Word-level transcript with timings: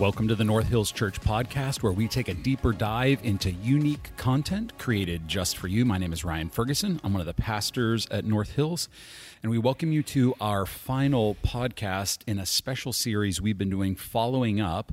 Welcome 0.00 0.28
to 0.28 0.34
the 0.34 0.44
North 0.44 0.66
Hills 0.66 0.92
Church 0.92 1.20
podcast, 1.20 1.82
where 1.82 1.92
we 1.92 2.08
take 2.08 2.28
a 2.28 2.34
deeper 2.34 2.72
dive 2.72 3.20
into 3.22 3.50
unique 3.50 4.16
content 4.16 4.72
created 4.78 5.28
just 5.28 5.58
for 5.58 5.68
you. 5.68 5.84
My 5.84 5.98
name 5.98 6.14
is 6.14 6.24
Ryan 6.24 6.48
Ferguson. 6.48 7.02
I'm 7.04 7.12
one 7.12 7.20
of 7.20 7.26
the 7.26 7.34
pastors 7.34 8.06
at 8.10 8.24
North 8.24 8.52
Hills, 8.52 8.88
and 9.42 9.50
we 9.50 9.58
welcome 9.58 9.92
you 9.92 10.02
to 10.04 10.34
our 10.40 10.64
final 10.64 11.36
podcast 11.44 12.20
in 12.26 12.38
a 12.38 12.46
special 12.46 12.94
series 12.94 13.42
we've 13.42 13.58
been 13.58 13.68
doing 13.68 13.94
following 13.94 14.58
up 14.58 14.90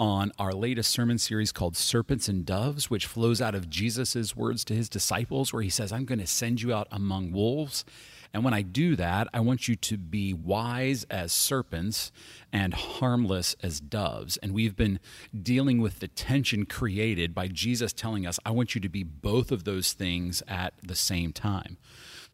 on 0.00 0.32
our 0.38 0.54
latest 0.54 0.90
sermon 0.90 1.18
series 1.18 1.52
called 1.52 1.76
Serpents 1.76 2.26
and 2.26 2.46
Doves, 2.46 2.88
which 2.88 3.04
flows 3.04 3.42
out 3.42 3.54
of 3.54 3.68
Jesus' 3.68 4.34
words 4.34 4.64
to 4.64 4.74
his 4.74 4.88
disciples, 4.88 5.52
where 5.52 5.62
he 5.62 5.68
says, 5.68 5.92
I'm 5.92 6.06
going 6.06 6.20
to 6.20 6.26
send 6.26 6.62
you 6.62 6.72
out 6.72 6.88
among 6.90 7.30
wolves 7.30 7.84
and 8.32 8.44
when 8.44 8.54
I 8.54 8.62
do 8.62 8.96
that, 8.96 9.28
I 9.32 9.40
want 9.40 9.68
you 9.68 9.76
to 9.76 9.96
be 9.96 10.32
wise 10.32 11.04
as 11.10 11.32
serpents 11.32 12.12
and 12.52 12.74
harmless 12.74 13.56
as 13.62 13.80
doves. 13.80 14.36
And 14.38 14.52
we've 14.52 14.76
been 14.76 15.00
dealing 15.42 15.80
with 15.80 16.00
the 16.00 16.08
tension 16.08 16.66
created 16.66 17.34
by 17.34 17.48
Jesus 17.48 17.92
telling 17.92 18.26
us, 18.26 18.38
I 18.44 18.50
want 18.50 18.74
you 18.74 18.80
to 18.80 18.88
be 18.88 19.02
both 19.02 19.52
of 19.52 19.64
those 19.64 19.92
things 19.92 20.42
at 20.48 20.74
the 20.82 20.94
same 20.94 21.32
time. 21.32 21.78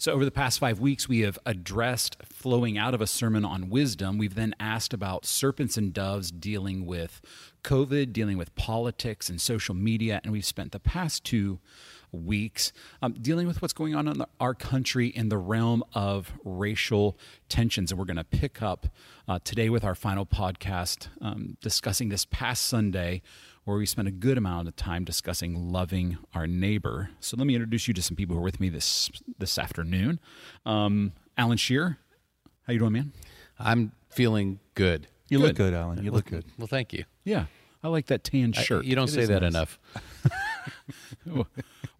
So, 0.02 0.11
over 0.11 0.24
the 0.24 0.33
past 0.33 0.59
five 0.59 0.80
weeks, 0.80 1.09
we 1.09 1.20
have 1.20 1.38
addressed 1.47 2.16
flowing 2.24 2.77
out 2.77 2.92
of 2.92 3.01
a 3.01 3.06
sermon 3.06 3.45
on 3.45 3.70
wisdom. 3.70 4.19
We've 4.19 4.34
then 4.34 4.52
asked 4.59 4.92
about 4.92 5.25
serpents 5.25 5.77
and 5.77 5.92
doves 5.92 6.33
dealing 6.33 6.87
with 6.87 7.20
COVID, 7.62 8.12
dealing 8.12 8.37
with 8.37 8.52
politics 8.56 9.30
and 9.30 9.41
social 9.41 9.77
media. 9.77 10.20
And 10.25 10.33
we've 10.33 10.45
spent 10.45 10.73
the 10.73 10.80
past 10.80 11.23
two 11.23 11.61
weeks, 12.11 12.73
um, 13.00 13.12
dealing 13.12 13.47
with 13.47 13.62
what's 13.62 13.73
going 13.73 13.95
on 13.95 14.08
in 14.08 14.19
the, 14.19 14.28
our 14.41 14.55
country 14.55 15.06
in 15.06 15.28
the 15.28 15.39
realm 15.39 15.84
of 15.95 16.33
racial 16.45 17.17
tensions. 17.48 17.92
And 17.92 17.98
we're 18.00 18.05
going 18.05 18.17
to 18.17 18.25
pick 18.25 18.61
up 18.61 18.89
uh, 19.28 19.39
today 19.45 19.70
with 19.70 19.84
our 19.84 19.95
final 19.95 20.27
podcast 20.27 21.06
um, 21.20 21.56
discussing 21.61 22.08
this 22.08 22.25
past 22.25 22.67
Sunday, 22.67 23.23
where 23.64 23.77
we 23.77 23.86
spent 23.86 24.08
a 24.08 24.12
good 24.12 24.36
amount 24.36 24.68
of 24.68 24.77
time 24.77 25.05
discussing 25.05 25.72
loving 25.72 26.18
our 26.34 26.46
neighbor. 26.46 27.10
So 27.20 27.36
let 27.36 27.46
me 27.46 27.55
introduce 27.55 27.86
you 27.86 27.94
to 27.94 28.02
some 28.02 28.16
people 28.16 28.34
who 28.34 28.41
are 28.41 28.44
with 28.44 28.60
me 28.60 28.68
this 28.68 29.10
this 29.38 29.58
afternoon. 29.58 30.20
Um, 30.66 31.12
Alan 31.36 31.58
Shear, 31.58 31.98
how 32.66 32.72
you 32.72 32.78
doing, 32.78 32.92
man? 32.92 33.12
I'm 33.58 33.92
feeling 34.10 34.58
good. 34.74 35.06
You 35.28 35.38
good. 35.38 35.46
look 35.46 35.56
good, 35.56 35.74
Alan. 35.74 36.05
You 36.05 36.10
look 36.10 36.27
good. 36.27 36.44
Well, 36.58 36.66
thank 36.66 36.92
you. 36.92 37.05
Yeah, 37.24 37.46
I 37.83 37.88
like 37.88 38.06
that 38.06 38.24
tan 38.24 38.52
shirt. 38.52 38.84
I, 38.84 38.88
you 38.88 38.94
don't 38.94 39.08
it 39.08 39.12
say 39.12 39.24
that 39.27 39.42
nice. 39.42 39.50
enough. 39.50 39.78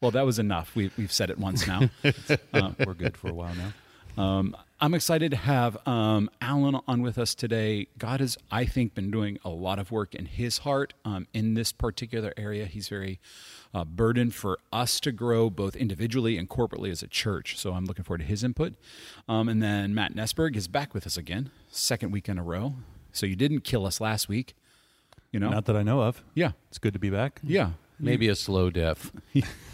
well, 0.01 0.11
that 0.11 0.27
was 0.27 0.39
enough. 0.39 0.75
We, 0.75 0.91
we've 0.97 1.13
said 1.13 1.31
it 1.31 1.39
once 1.39 1.67
now. 1.67 1.89
Uh, 2.53 2.73
We're 2.87 2.95
good 2.95 3.17
for 3.17 3.29
a 3.29 3.33
while 3.33 3.55
now. 3.55 4.23
Um, 4.23 4.57
I'm 4.83 4.95
excited 4.95 5.31
to 5.31 5.37
have 5.37 5.79
um, 5.87 6.29
Alan 6.41 6.77
on 6.89 7.03
with 7.03 7.17
us 7.17 7.37
today. 7.37 7.87
God 7.99 8.19
has, 8.19 8.37
I 8.51 8.65
think, 8.65 8.97
been 8.97 9.13
doing 9.13 9.39
a 9.45 9.49
lot 9.49 9.79
of 9.79 9.93
work 9.93 10.13
in 10.13 10.27
his 10.27 10.59
heart 10.59 10.93
um, 11.05 11.29
in 11.33 11.55
this 11.55 11.71
particular 11.71 12.35
area. 12.37 12.65
He's 12.67 12.89
very 12.89 13.21
uh, 13.73 13.85
burdened 13.85 14.35
for 14.35 14.59
us 14.73 14.99
to 14.99 15.13
grow 15.13 15.51
both 15.51 15.77
individually 15.77 16.37
and 16.37 16.49
corporately 16.49 16.91
as 16.91 17.01
a 17.01 17.07
church. 17.07 17.57
So 17.57 17.75
I'm 17.75 17.85
looking 17.85 18.03
forward 18.03 18.23
to 18.23 18.25
his 18.25 18.43
input. 18.43 18.75
Um, 19.29 19.49
and 19.49 19.63
then 19.63 19.95
Matt 19.95 20.17
Nesberg 20.17 20.57
is 20.57 20.67
back 20.67 20.95
with 20.95 21.07
us 21.07 21.17
again, 21.17 21.53
second 21.69 22.11
week 22.11 22.29
in 22.29 22.37
a 22.37 22.43
row. 22.43 22.75
So 23.13 23.25
you 23.25 23.37
didn't 23.37 23.61
kill 23.61 23.87
us 23.87 24.01
last 24.01 24.29
week. 24.29 24.57
You 25.31 25.39
know, 25.39 25.51
not 25.51 25.67
that 25.67 25.77
I 25.77 25.85
know 25.85 26.03
of. 26.03 26.25
Yeah, 26.35 26.53
it's 26.71 26.79
good 26.79 26.95
to 26.95 26.99
be 26.99 27.09
back. 27.09 27.39
Yeah, 27.45 27.71
maybe 28.01 28.27
a 28.27 28.35
slow 28.35 28.69
death. 28.69 29.13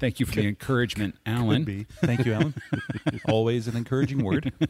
Thank 0.00 0.18
you 0.18 0.26
for 0.26 0.34
the 0.34 0.48
encouragement, 0.48 1.16
Alan. 1.26 1.86
Thank 2.02 2.24
you, 2.24 2.32
Alan. 2.32 2.54
Always 3.28 3.68
an 3.68 3.76
encouraging 3.76 4.24
word. 4.24 4.52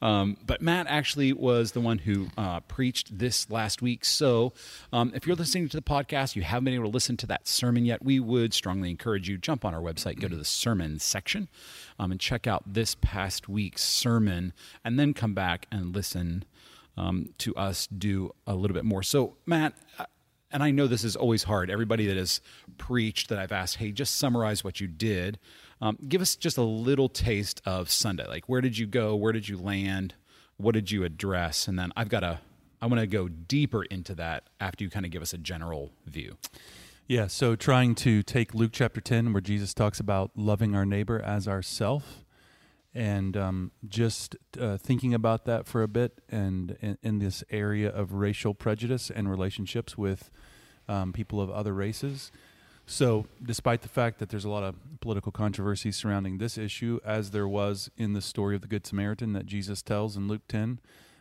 Um, 0.00 0.36
but 0.44 0.60
Matt 0.60 0.88
actually 0.88 1.32
was 1.32 1.72
the 1.72 1.80
one 1.80 1.98
who 1.98 2.26
uh, 2.36 2.58
preached 2.60 3.16
this 3.16 3.48
last 3.50 3.80
week. 3.80 4.04
So 4.04 4.52
um, 4.92 5.12
if 5.14 5.26
you're 5.26 5.36
listening 5.36 5.68
to 5.68 5.76
the 5.76 5.82
podcast, 5.82 6.34
you 6.34 6.42
haven't 6.42 6.64
been 6.64 6.74
able 6.74 6.86
to 6.86 6.90
listen 6.90 7.16
to 7.18 7.26
that 7.28 7.46
sermon 7.46 7.84
yet, 7.84 8.04
we 8.04 8.18
would 8.18 8.52
strongly 8.52 8.90
encourage 8.90 9.28
you 9.28 9.38
jump 9.38 9.64
on 9.64 9.74
our 9.74 9.80
website, 9.80 10.20
go 10.20 10.26
to 10.26 10.34
the 10.34 10.44
sermon 10.44 10.98
section, 10.98 11.48
um, 12.00 12.10
and 12.10 12.20
check 12.20 12.48
out 12.48 12.64
this 12.66 12.96
past 13.00 13.48
week's 13.48 13.84
sermon, 13.84 14.52
and 14.84 14.98
then 14.98 15.14
come 15.14 15.34
back 15.34 15.66
and 15.70 15.94
listen 15.94 16.44
um, 16.96 17.30
to 17.38 17.54
us 17.54 17.86
do 17.86 18.34
a 18.46 18.54
little 18.54 18.74
bit 18.74 18.84
more. 18.84 19.02
So, 19.04 19.36
Matt, 19.46 19.74
and 20.52 20.62
I 20.62 20.70
know 20.70 20.86
this 20.86 21.04
is 21.04 21.16
always 21.16 21.44
hard. 21.44 21.70
Everybody 21.70 22.06
that 22.06 22.16
has 22.16 22.40
preached 22.78 23.28
that 23.28 23.38
I've 23.38 23.52
asked, 23.52 23.76
hey, 23.76 23.92
just 23.92 24.16
summarize 24.16 24.62
what 24.62 24.80
you 24.80 24.86
did. 24.86 25.38
Um, 25.80 25.98
give 26.08 26.20
us 26.20 26.36
just 26.36 26.58
a 26.58 26.62
little 26.62 27.08
taste 27.08 27.60
of 27.64 27.90
Sunday. 27.90 28.26
Like, 28.26 28.48
where 28.48 28.60
did 28.60 28.78
you 28.78 28.86
go? 28.86 29.16
Where 29.16 29.32
did 29.32 29.48
you 29.48 29.56
land? 29.56 30.14
What 30.56 30.72
did 30.72 30.90
you 30.90 31.04
address? 31.04 31.66
And 31.66 31.78
then 31.78 31.92
I've 31.96 32.08
got 32.08 32.22
a, 32.22 32.40
I 32.80 32.86
want 32.86 33.00
to 33.00 33.06
go 33.06 33.28
deeper 33.28 33.82
into 33.84 34.14
that 34.16 34.44
after 34.60 34.84
you 34.84 34.90
kind 34.90 35.04
of 35.04 35.10
give 35.10 35.22
us 35.22 35.32
a 35.32 35.38
general 35.38 35.90
view. 36.06 36.36
Yeah, 37.08 37.26
so 37.26 37.56
trying 37.56 37.94
to 37.96 38.22
take 38.22 38.54
Luke 38.54 38.70
chapter 38.72 39.00
10, 39.00 39.32
where 39.32 39.40
Jesus 39.40 39.74
talks 39.74 39.98
about 39.98 40.30
loving 40.36 40.76
our 40.76 40.86
neighbor 40.86 41.20
as 41.20 41.48
ourself, 41.48 42.21
and 42.94 43.36
um, 43.36 43.70
just 43.88 44.36
uh, 44.60 44.76
thinking 44.76 45.14
about 45.14 45.44
that 45.46 45.66
for 45.66 45.82
a 45.82 45.88
bit 45.88 46.20
and 46.28 46.76
in, 46.80 46.98
in, 47.02 47.18
this 47.18 47.42
area 47.50 47.88
of 47.88 48.12
racial 48.12 48.52
prejudice 48.52 49.10
and 49.10 49.30
relationships 49.30 49.96
with 49.96 50.30
um, 50.88 51.12
people 51.12 51.40
of 51.40 51.50
other 51.50 51.72
races. 51.72 52.30
So, 52.84 53.26
despite 53.42 53.82
the 53.82 53.88
fact 53.88 54.18
that 54.18 54.28
there's 54.28 54.44
a 54.44 54.50
lot 54.50 54.64
of 54.64 54.74
political 55.00 55.32
controversy 55.32 55.92
surrounding 55.92 56.38
this 56.38 56.58
issue, 56.58 56.98
as 57.04 57.30
there 57.30 57.48
was 57.48 57.90
in 57.96 58.12
the 58.12 58.20
story 58.20 58.54
of 58.56 58.60
the 58.60 58.68
Good 58.68 58.86
Samaritan 58.86 59.32
that 59.32 59.46
Jesus 59.46 59.82
tells 59.82 60.16
in 60.16 60.28
Luke 60.28 60.42
10, 60.48 60.80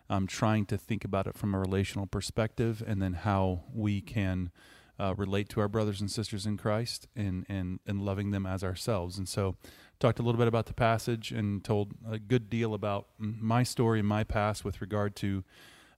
I'm 0.09 0.27
trying 0.27 0.65
to 0.65 0.77
think 0.77 1.05
about 1.05 1.27
it 1.27 1.37
from 1.37 1.53
a 1.53 1.59
relational 1.59 2.07
perspective 2.07 2.83
and 2.85 3.01
then 3.01 3.13
how 3.13 3.61
we 3.73 4.01
can 4.01 4.51
uh, 4.99 5.13
relate 5.15 5.49
to 5.49 5.61
our 5.61 5.69
brothers 5.69 6.01
and 6.01 6.11
sisters 6.11 6.45
in 6.45 6.57
Christ 6.57 7.07
and, 7.15 7.45
and, 7.47 7.79
and 7.87 8.01
loving 8.01 8.31
them 8.31 8.45
as 8.45 8.63
ourselves. 8.63 9.17
And 9.17 9.29
so, 9.29 9.55
talked 10.01 10.19
a 10.19 10.23
little 10.23 10.39
bit 10.39 10.47
about 10.47 10.65
the 10.65 10.73
passage 10.73 11.31
and 11.31 11.63
told 11.63 11.93
a 12.09 12.19
good 12.19 12.49
deal 12.49 12.73
about 12.73 13.07
my 13.17 13.63
story 13.63 13.99
and 13.99 14.07
my 14.07 14.23
past 14.23 14.65
with 14.65 14.81
regard 14.81 15.15
to 15.17 15.43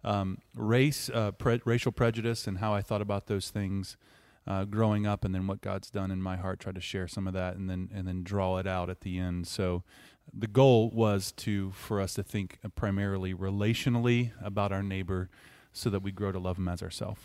um, 0.03 0.39
race, 0.53 1.09
uh, 1.09 1.31
pre- 1.31 1.61
racial 1.65 1.91
prejudice, 1.91 2.45
and 2.45 2.57
how 2.57 2.73
I 2.73 2.81
thought 2.81 3.01
about 3.01 3.27
those 3.27 3.49
things 3.49 3.95
uh, 4.45 4.65
growing 4.65 5.07
up, 5.07 5.23
and 5.23 5.33
then 5.33 5.47
what 5.47 5.61
God's 5.61 5.89
done 5.89 6.11
in 6.11 6.21
my 6.21 6.35
heart. 6.35 6.59
Tried 6.59 6.75
to 6.75 6.81
share 6.81 7.07
some 7.07 7.27
of 7.27 7.33
that, 7.33 7.55
and 7.55 7.69
then 7.69 7.89
and 7.95 8.05
then 8.05 8.23
draw 8.23 8.57
it 8.57 8.67
out 8.67 8.89
at 8.89 9.01
the 9.01 9.17
end. 9.17 9.47
So 9.47 9.83
the 10.33 10.47
goal 10.47 10.89
was 10.89 11.31
to 11.31 11.71
for 11.71 12.01
us 12.01 12.13
to 12.15 12.23
think 12.23 12.59
primarily 12.75 13.33
relationally 13.33 14.31
about 14.43 14.73
our 14.73 14.83
neighbor, 14.83 15.29
so 15.71 15.89
that 15.89 16.03
we 16.03 16.11
grow 16.11 16.33
to 16.33 16.39
love 16.39 16.57
him 16.57 16.67
as 16.67 16.83
ourselves. 16.83 17.21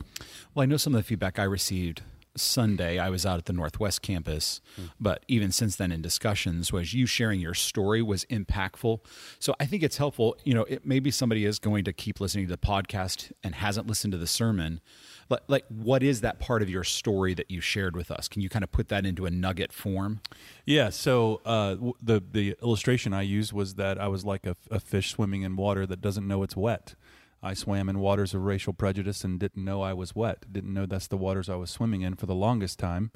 Well, 0.55 0.63
I 0.63 0.67
know 0.67 0.77
some 0.77 0.95
of 0.95 0.99
the 0.99 1.05
feedback 1.05 1.41
I 1.41 1.45
received 1.45 2.03
Sunday, 2.39 2.99
I 2.99 3.11
was 3.11 3.27
out 3.27 3.39
at 3.39 3.47
the 3.47 3.53
Northwest 3.53 4.03
campus, 4.03 4.61
mm. 4.81 4.91
but 4.99 5.25
even 5.29 5.53
since 5.53 5.77
then 5.77 5.93
in 5.93 6.01
discussions, 6.03 6.73
was 6.73 6.95
you 6.95 7.07
sharing 7.07 7.41
your 7.41 7.55
story 7.55 8.03
was 8.03 8.25
impactful. 8.27 9.01
So 9.39 9.55
I 9.61 9.67
think 9.67 9.83
it's 9.83 9.97
helpful. 9.97 10.37
You 10.45 10.55
know, 10.55 10.65
it, 10.65 10.87
maybe 10.87 11.11
somebody 11.11 11.45
is 11.45 11.59
going 11.59 11.85
to 11.85 11.93
keep 11.93 12.21
listening 12.21 12.47
to 12.47 12.51
the 12.51 12.59
podcast 12.59 13.33
and 13.43 13.55
hasn't 13.55 13.87
listened 13.87 14.13
to 14.13 14.19
the 14.19 14.27
sermon. 14.27 14.81
Like, 15.29 15.43
like, 15.49 15.65
what 15.69 16.03
is 16.03 16.23
that 16.23 16.39
part 16.39 16.63
of 16.63 16.71
your 16.71 16.85
story 16.85 17.35
that 17.35 17.51
you 17.51 17.61
shared 17.61 17.95
with 17.95 18.11
us? 18.11 18.29
Can 18.29 18.41
you 18.41 18.49
kind 18.49 18.63
of 18.65 18.73
put 18.73 18.89
that 18.89 19.05
into 19.05 19.27
a 19.27 19.31
nugget 19.31 19.73
form? 19.73 20.21
Yeah. 20.65 20.89
So 20.91 21.43
uh, 21.45 21.77
the 22.03 22.23
the 22.31 22.57
illustration 22.63 23.13
I 23.13 23.23
used 23.23 23.53
was 23.53 23.75
that 23.75 24.01
I 24.01 24.09
was 24.09 24.25
like 24.25 24.47
a, 24.47 24.57
a 24.71 24.81
fish 24.81 25.11
swimming 25.11 25.43
in 25.43 25.57
water 25.57 25.87
that 25.87 26.01
doesn't 26.01 26.27
know 26.27 26.43
it's 26.43 26.57
wet. 26.57 26.95
I 27.43 27.55
swam 27.55 27.89
in 27.89 28.01
waters 28.01 28.35
of 28.35 28.45
racial 28.45 28.73
prejudice 28.73 29.25
and 29.25 29.39
didn't 29.39 29.65
know 29.65 29.83
I 29.83 29.93
was 29.93 30.15
wet. 30.15 30.53
Didn't 30.53 30.75
know 30.75 30.87
that's 30.87 31.07
the 31.07 31.17
waters 31.17 31.49
I 31.49 31.55
was 31.55 31.71
swimming 31.71 32.03
in 32.03 32.15
for 32.15 32.27
the 32.27 32.35
longest 32.35 32.79
time. 32.79 33.11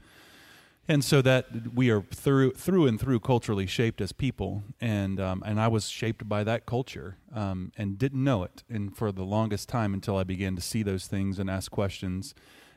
And 0.89 1.05
so 1.05 1.23
that 1.23 1.75
we 1.75 1.91
are 1.91 2.03
through 2.03 2.53
through 2.53 2.87
and 2.87 3.01
through 3.01 3.21
culturally 3.21 3.67
shaped 3.67 4.01
as 4.01 4.11
people, 4.11 4.65
and 4.81 5.21
um, 5.21 5.43
and 5.47 5.61
I 5.61 5.69
was 5.69 5.89
shaped 5.89 6.29
by 6.29 6.43
that 6.43 6.67
culture 6.67 7.19
um, 7.33 7.71
and 7.77 7.97
didn't 7.97 8.23
know 8.23 8.43
it. 8.43 8.65
And 8.69 8.97
for 8.97 9.13
the 9.13 9.23
longest 9.23 9.69
time, 9.69 9.95
until 9.95 10.17
I 10.17 10.25
began 10.25 10.57
to 10.57 10.63
see 10.63 10.83
those 10.83 11.07
things 11.07 11.39
and 11.39 11.49
ask 11.49 11.71
questions, 11.71 12.35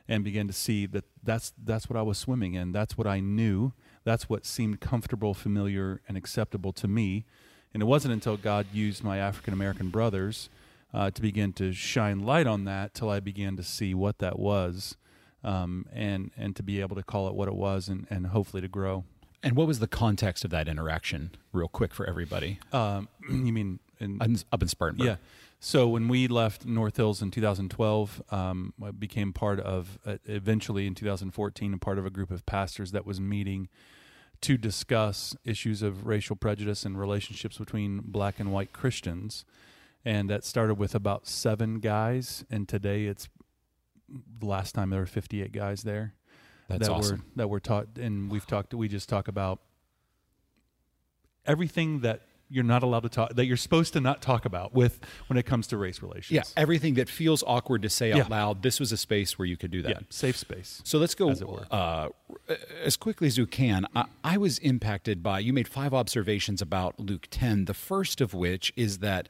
and 0.08 0.22
began 0.22 0.46
to 0.46 0.52
see 0.52 0.86
that 0.86 1.04
that's 1.24 1.52
that's 1.62 1.90
what 1.90 1.96
I 1.96 2.02
was 2.02 2.16
swimming 2.16 2.54
in. 2.54 2.70
That's 2.70 2.96
what 2.96 3.08
I 3.08 3.18
knew. 3.18 3.72
That's 4.04 4.28
what 4.28 4.46
seemed 4.46 4.80
comfortable, 4.80 5.34
familiar, 5.34 6.00
and 6.06 6.16
acceptable 6.16 6.72
to 6.74 6.86
me. 6.86 7.24
And 7.74 7.82
it 7.82 7.86
wasn't 7.86 8.14
until 8.14 8.36
God 8.36 8.66
used 8.72 9.02
my 9.02 9.18
African 9.18 9.52
American 9.52 9.90
brothers 9.90 10.48
uh, 10.96 11.10
to 11.10 11.20
begin 11.20 11.52
to 11.52 11.72
shine 11.72 12.20
light 12.20 12.46
on 12.46 12.64
that 12.64 12.94
till 12.94 13.10
I 13.10 13.20
began 13.20 13.54
to 13.56 13.62
see 13.62 13.92
what 13.92 14.18
that 14.20 14.38
was, 14.38 14.96
um, 15.44 15.84
and 15.92 16.30
and 16.38 16.56
to 16.56 16.62
be 16.62 16.80
able 16.80 16.96
to 16.96 17.02
call 17.02 17.28
it 17.28 17.34
what 17.34 17.48
it 17.48 17.54
was, 17.54 17.88
and, 17.88 18.06
and 18.08 18.28
hopefully 18.28 18.62
to 18.62 18.68
grow. 18.68 19.04
And 19.42 19.54
what 19.54 19.66
was 19.66 19.78
the 19.78 19.86
context 19.86 20.42
of 20.44 20.50
that 20.52 20.68
interaction, 20.68 21.32
real 21.52 21.68
quick 21.68 21.92
for 21.92 22.06
everybody? 22.06 22.58
Um, 22.72 23.08
you 23.30 23.52
mean 23.52 23.78
in, 24.00 24.18
up 24.50 24.62
in 24.62 24.68
Spartanburg? 24.68 25.06
Yeah. 25.06 25.16
So 25.60 25.86
when 25.86 26.08
we 26.08 26.28
left 26.28 26.64
North 26.64 26.96
Hills 26.96 27.20
in 27.20 27.30
2012, 27.30 28.22
um, 28.30 28.72
I 28.82 28.90
became 28.90 29.34
part 29.34 29.60
of 29.60 29.98
uh, 30.06 30.16
eventually 30.24 30.86
in 30.86 30.94
2014 30.94 31.74
a 31.74 31.78
part 31.78 31.98
of 31.98 32.06
a 32.06 32.10
group 32.10 32.30
of 32.30 32.46
pastors 32.46 32.92
that 32.92 33.04
was 33.04 33.20
meeting 33.20 33.68
to 34.42 34.56
discuss 34.56 35.36
issues 35.44 35.82
of 35.82 36.06
racial 36.06 36.36
prejudice 36.36 36.84
and 36.84 36.98
relationships 36.98 37.58
between 37.58 38.00
black 38.04 38.40
and 38.40 38.52
white 38.52 38.72
Christians 38.72 39.44
and 40.06 40.30
that 40.30 40.44
started 40.44 40.74
with 40.78 40.94
about 40.94 41.26
seven 41.26 41.80
guys, 41.80 42.44
and 42.48 42.66
today 42.68 43.04
it's 43.06 43.28
the 44.38 44.46
last 44.46 44.72
time 44.74 44.88
there 44.90 45.00
were 45.00 45.06
58 45.06 45.50
guys 45.50 45.82
there 45.82 46.14
That's 46.68 46.86
that 46.86 46.94
awesome. 46.94 47.16
were 47.18 47.24
that 47.36 47.48
were 47.48 47.60
taught, 47.60 47.88
and 48.00 48.30
we've 48.30 48.46
talked. 48.46 48.72
We 48.72 48.88
just 48.88 49.08
talk 49.08 49.26
about 49.28 49.60
everything 51.44 52.00
that 52.00 52.22
you're 52.48 52.62
not 52.62 52.84
allowed 52.84 53.00
to 53.00 53.08
talk 53.08 53.34
that 53.34 53.44
you're 53.46 53.56
supposed 53.56 53.92
to 53.94 54.00
not 54.00 54.22
talk 54.22 54.44
about 54.44 54.72
with 54.72 55.00
when 55.26 55.36
it 55.36 55.44
comes 55.44 55.66
to 55.66 55.76
race 55.76 56.00
relations. 56.00 56.30
Yeah, 56.30 56.42
everything 56.56 56.94
that 56.94 57.08
feels 57.08 57.42
awkward 57.44 57.82
to 57.82 57.88
say 57.88 58.12
out 58.12 58.18
Yeah. 58.18 58.26
loud. 58.28 58.62
This 58.62 58.78
was 58.78 58.92
a 58.92 58.96
space 58.96 59.36
where 59.36 59.46
you 59.46 59.56
could 59.56 59.72
do 59.72 59.82
that. 59.82 59.90
yeah, 59.90 59.98
safe 60.10 60.36
space. 60.36 60.80
So 60.84 60.98
let's 60.98 61.16
go 61.16 61.30
As 61.30 61.42
uh, 61.42 62.08
as 62.84 62.96
quickly 62.96 63.26
as 63.26 63.36
you 63.36 63.46
can. 63.46 63.86
I, 63.96 64.04
I 64.22 64.38
was 64.38 64.58
impacted 64.58 65.24
by, 65.24 65.40
you 65.40 65.52
made 65.52 65.66
five 65.66 65.92
observations 65.92 66.62
about 66.62 67.00
Luke 67.00 67.26
10, 67.32 67.64
the 67.64 67.74
first 67.74 68.20
of 68.20 68.32
which 68.32 68.72
is 68.76 68.98
that 68.98 69.28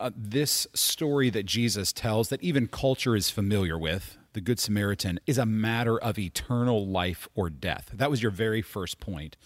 uh, 0.00 0.10
this 0.16 0.66
story 0.74 1.30
that 1.30 1.46
Jesus 1.46 1.92
tells, 1.92 2.28
that 2.28 2.42
even 2.42 2.66
culture 2.66 3.16
is 3.16 3.30
familiar 3.30 3.78
with, 3.78 4.16
the 4.32 4.40
Good 4.40 4.60
Samaritan, 4.60 5.18
is 5.26 5.38
a 5.38 5.46
matter 5.46 5.98
of 5.98 6.18
eternal 6.18 6.86
life 6.86 7.28
or 7.34 7.50
death. 7.50 7.90
That 7.92 8.10
was 8.10 8.22
your 8.22 8.30
very 8.30 8.62
first 8.62 9.00
point. 9.00 9.36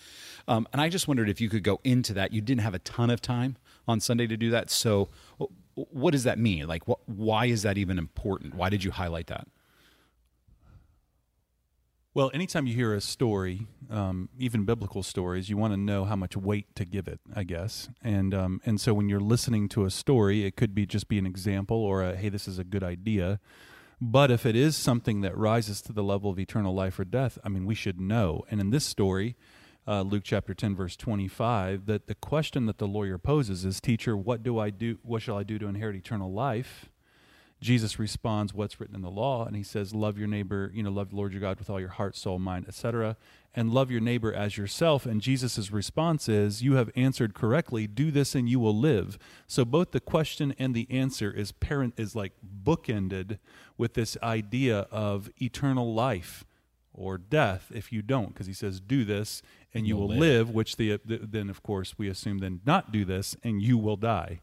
Um, 0.46 0.66
and 0.72 0.81
I 0.81 0.88
just 0.88 1.08
wondered 1.08 1.28
if 1.28 1.40
you 1.40 1.49
could 1.49 1.62
go 1.62 1.81
into 1.84 2.12
that. 2.14 2.32
You 2.32 2.40
didn't 2.40 2.62
have 2.62 2.75
a 2.75 2.81
ton 2.81 3.10
of 3.10 3.20
time 3.20 3.56
on 3.88 4.00
Sunday 4.00 4.26
to 4.26 4.37
do 4.37 4.50
that. 4.50 4.70
So, 4.70 5.08
what 5.75 6.10
does 6.10 6.25
that 6.25 6.38
mean? 6.38 6.66
Like, 6.66 6.82
why 7.06 7.46
is 7.46 7.62
that 7.62 7.78
even 7.78 7.99
important? 7.99 8.54
Why 8.54 8.69
did 8.69 8.84
you 8.84 8.90
highlight 8.90 9.28
that? 9.28 9.49
Well, 12.14 12.31
anytime 12.35 12.67
you 12.67 12.75
hear 12.75 12.93
a 12.93 13.00
story, 13.00 13.67
um, 13.88 14.29
even 14.38 14.67
biblical 14.67 15.03
stories, 15.03 15.49
you 15.49 15.56
want 15.56 15.73
to 15.73 15.79
know 15.79 16.05
how 16.05 16.14
much 16.14 16.37
weight 16.37 16.67
to 16.75 16.85
give 16.85 17.09
it, 17.09 17.20
I 17.35 17.43
guess. 17.43 17.88
And 18.03 18.35
um, 18.35 18.61
and 18.67 18.79
so 18.79 18.93
when 18.93 19.09
you're 19.09 19.19
listening 19.19 19.67
to 19.70 19.87
a 19.87 19.91
story, 19.91 20.44
it 20.44 20.55
could 20.55 20.75
be 20.75 20.85
just 20.85 21.09
be 21.09 21.17
an 21.17 21.25
example 21.25 21.79
or 21.79 22.03
a 22.03 22.14
hey, 22.14 22.29
this 22.29 22.47
is 22.47 22.59
a 22.59 22.64
good 22.64 22.85
idea. 22.85 23.41
But 23.99 24.31
if 24.31 24.44
it 24.44 24.55
is 24.55 24.76
something 24.76 25.23
that 25.23 25.35
rises 25.38 25.81
to 25.82 25.93
the 25.94 26.03
level 26.03 26.31
of 26.31 26.38
eternal 26.38 26.75
life 26.75 26.99
or 26.99 27.05
death, 27.06 27.38
I 27.44 27.49
mean, 27.49 27.64
we 27.64 27.75
should 27.75 27.99
know. 27.99 28.44
And 28.50 28.61
in 28.61 28.69
this 28.69 28.85
story, 28.85 29.35
uh, 29.87 30.03
Luke 30.03 30.25
chapter 30.26 30.53
ten, 30.53 30.76
verse 30.76 30.97
twenty-five, 30.97 31.87
that 31.87 32.09
the 32.09 32.14
question 32.14 32.67
that 32.67 32.76
the 32.76 32.87
lawyer 32.87 33.17
poses 33.17 33.64
is, 33.64 33.81
"Teacher, 33.81 34.19
what 34.19 34.43
do 34.43 34.59
I 34.59 34.69
do? 34.69 34.99
What 35.03 35.23
shall 35.23 35.38
I 35.38 35.44
do 35.44 35.59
to 35.59 35.67
inherit 35.67 35.97
eternal 35.97 36.31
life?" 36.31 36.91
Jesus 37.62 37.99
responds, 37.99 38.53
"What's 38.53 38.81
written 38.81 38.97
in 38.97 39.03
the 39.03 39.11
law?" 39.11 39.47
And 39.47 39.56
he 39.56 39.62
says, 39.62 39.94
"Love 39.94 40.19
your 40.19 40.26
neighbor. 40.26 40.70
You 40.75 40.82
know, 40.82 40.91
love 40.91 41.11
the 41.11 41.17
Lord 41.17 41.32
your 41.32 41.41
God 41.41 41.59
with 41.59 41.70
all 41.70 41.81
your 41.81 41.91
heart, 41.91 42.17
soul, 42.17 42.38
mind, 42.38 42.67
etc., 42.67 43.17
and 43.55 43.73
love 43.73 43.91
your 43.91 44.00
neighbor 44.00 44.35
as 44.35 44.56
yourself." 44.56 45.06
And 45.06 45.23
Jesus' 45.23 45.70
response 45.70 46.29
is, 46.29 46.62
"You 46.62 46.75
have 46.75 46.91
answered 46.97 47.35
correctly. 47.35 47.87
Do 47.87 48.11
this, 48.11 48.35
and 48.35 48.49
you 48.49 48.59
will 48.59 48.76
live." 48.76 49.17
So 49.47 49.64
both 49.64 49.93
the 49.93 50.00
question 50.00 50.55
and 50.59 50.75
the 50.75 50.91
answer 50.91 51.31
is 51.31 51.53
parent 51.53 51.94
is 51.97 52.17
like 52.17 52.32
bookended 52.64 53.38
with 53.79 53.94
this 53.94 54.17
idea 54.23 54.81
of 54.91 55.31
eternal 55.41 55.94
life 55.94 56.44
or 56.93 57.17
death 57.17 57.70
if 57.75 57.93
you 57.93 58.03
don't, 58.03 58.29
because 58.29 58.49
he 58.49 58.53
says, 58.53 58.81
"Do 58.81 59.05
this, 59.05 59.41
and 59.73 59.87
you 59.87 59.97
will 59.97 60.09
live." 60.09 60.19
live." 60.19 60.50
Which 60.50 60.76
the, 60.76 60.99
the 61.05 61.19
then 61.19 61.49
of 61.49 61.62
course 61.62 61.97
we 61.97 62.09
assume 62.09 62.38
then 62.38 62.61
not 62.67 62.91
do 62.91 63.05
this, 63.05 63.37
and 63.44 63.62
you 63.62 63.79
will 63.79 63.97
die. 63.97 64.41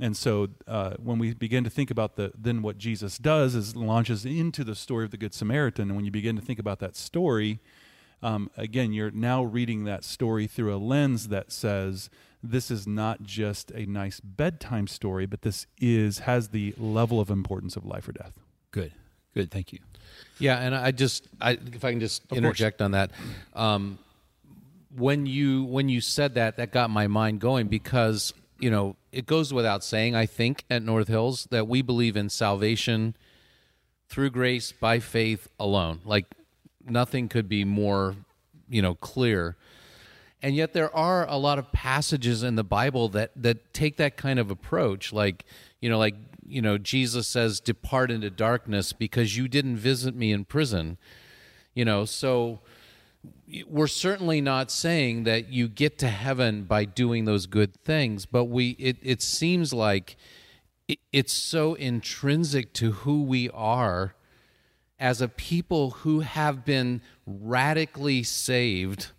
And 0.00 0.16
so, 0.16 0.48
uh, 0.66 0.94
when 1.02 1.18
we 1.18 1.34
begin 1.34 1.64
to 1.64 1.70
think 1.70 1.90
about 1.90 2.14
the 2.14 2.32
then 2.38 2.62
what 2.62 2.78
Jesus 2.78 3.18
does 3.18 3.54
is 3.54 3.74
launches 3.74 4.24
into 4.24 4.62
the 4.62 4.74
story 4.74 5.04
of 5.04 5.10
the 5.10 5.16
Good 5.16 5.34
Samaritan, 5.34 5.88
and 5.88 5.96
when 5.96 6.04
you 6.04 6.10
begin 6.10 6.36
to 6.36 6.42
think 6.42 6.58
about 6.58 6.78
that 6.78 6.94
story, 6.94 7.58
um, 8.22 8.50
again, 8.56 8.92
you're 8.92 9.10
now 9.10 9.42
reading 9.42 9.84
that 9.84 10.04
story 10.04 10.46
through 10.46 10.74
a 10.74 10.78
lens 10.78 11.28
that 11.28 11.50
says 11.50 12.10
this 12.42 12.70
is 12.70 12.86
not 12.86 13.22
just 13.22 13.70
a 13.72 13.86
nice 13.86 14.20
bedtime 14.20 14.86
story, 14.86 15.26
but 15.26 15.42
this 15.42 15.66
is 15.80 16.20
has 16.20 16.48
the 16.48 16.74
level 16.78 17.20
of 17.20 17.30
importance 17.30 17.76
of 17.76 17.84
life 17.84 18.08
or 18.08 18.12
death. 18.12 18.38
Good, 18.70 18.92
good. 19.34 19.50
Thank 19.50 19.72
you. 19.72 19.80
Yeah, 20.38 20.58
and 20.58 20.74
I 20.74 20.92
just, 20.92 21.26
I, 21.40 21.52
if 21.52 21.84
I 21.84 21.90
can 21.90 22.00
just 22.00 22.22
interject 22.32 22.80
on 22.80 22.92
that, 22.92 23.10
um, 23.54 23.98
when 24.96 25.26
you 25.26 25.64
when 25.64 25.88
you 25.88 26.00
said 26.00 26.34
that, 26.34 26.56
that 26.56 26.72
got 26.72 26.90
my 26.90 27.08
mind 27.08 27.40
going 27.40 27.66
because 27.68 28.32
you 28.58 28.70
know 28.70 28.96
it 29.18 29.26
goes 29.26 29.52
without 29.52 29.82
saying. 29.82 30.14
I 30.14 30.26
think 30.26 30.64
at 30.70 30.80
North 30.80 31.08
Hills 31.08 31.48
that 31.50 31.66
we 31.66 31.82
believe 31.82 32.16
in 32.16 32.28
salvation 32.28 33.16
through 34.08 34.30
grace 34.30 34.70
by 34.70 35.00
faith 35.00 35.48
alone. 35.58 36.02
Like 36.04 36.26
nothing 36.84 37.28
could 37.28 37.48
be 37.48 37.64
more, 37.64 38.14
you 38.68 38.80
know, 38.80 38.94
clear. 38.94 39.56
And 40.40 40.54
yet 40.54 40.72
there 40.72 40.94
are 40.94 41.28
a 41.28 41.36
lot 41.36 41.58
of 41.58 41.72
passages 41.72 42.44
in 42.44 42.54
the 42.54 42.62
Bible 42.62 43.08
that 43.08 43.32
that 43.34 43.74
take 43.74 43.96
that 43.96 44.16
kind 44.16 44.38
of 44.38 44.52
approach 44.52 45.12
like, 45.12 45.44
you 45.80 45.90
know, 45.90 45.98
like, 45.98 46.14
you 46.46 46.62
know, 46.62 46.78
Jesus 46.78 47.26
says 47.26 47.58
depart 47.58 48.12
into 48.12 48.30
darkness 48.30 48.92
because 48.92 49.36
you 49.36 49.48
didn't 49.48 49.78
visit 49.78 50.14
me 50.14 50.30
in 50.30 50.44
prison. 50.44 50.96
You 51.74 51.84
know, 51.84 52.04
so 52.04 52.60
we're 53.66 53.86
certainly 53.86 54.40
not 54.40 54.70
saying 54.70 55.24
that 55.24 55.50
you 55.50 55.68
get 55.68 55.98
to 55.98 56.08
heaven 56.08 56.64
by 56.64 56.84
doing 56.84 57.24
those 57.24 57.46
good 57.46 57.74
things, 57.84 58.26
but 58.26 58.44
we 58.44 58.70
it 58.78 58.98
it 59.02 59.22
seems 59.22 59.72
like 59.72 60.16
it, 60.86 60.98
it's 61.12 61.32
so 61.32 61.74
intrinsic 61.74 62.72
to 62.74 62.92
who 62.92 63.22
we 63.22 63.48
are 63.50 64.14
as 64.98 65.20
a 65.20 65.28
people 65.28 65.90
who 65.90 66.20
have 66.20 66.64
been 66.64 67.00
radically 67.26 68.22
saved, 68.22 69.12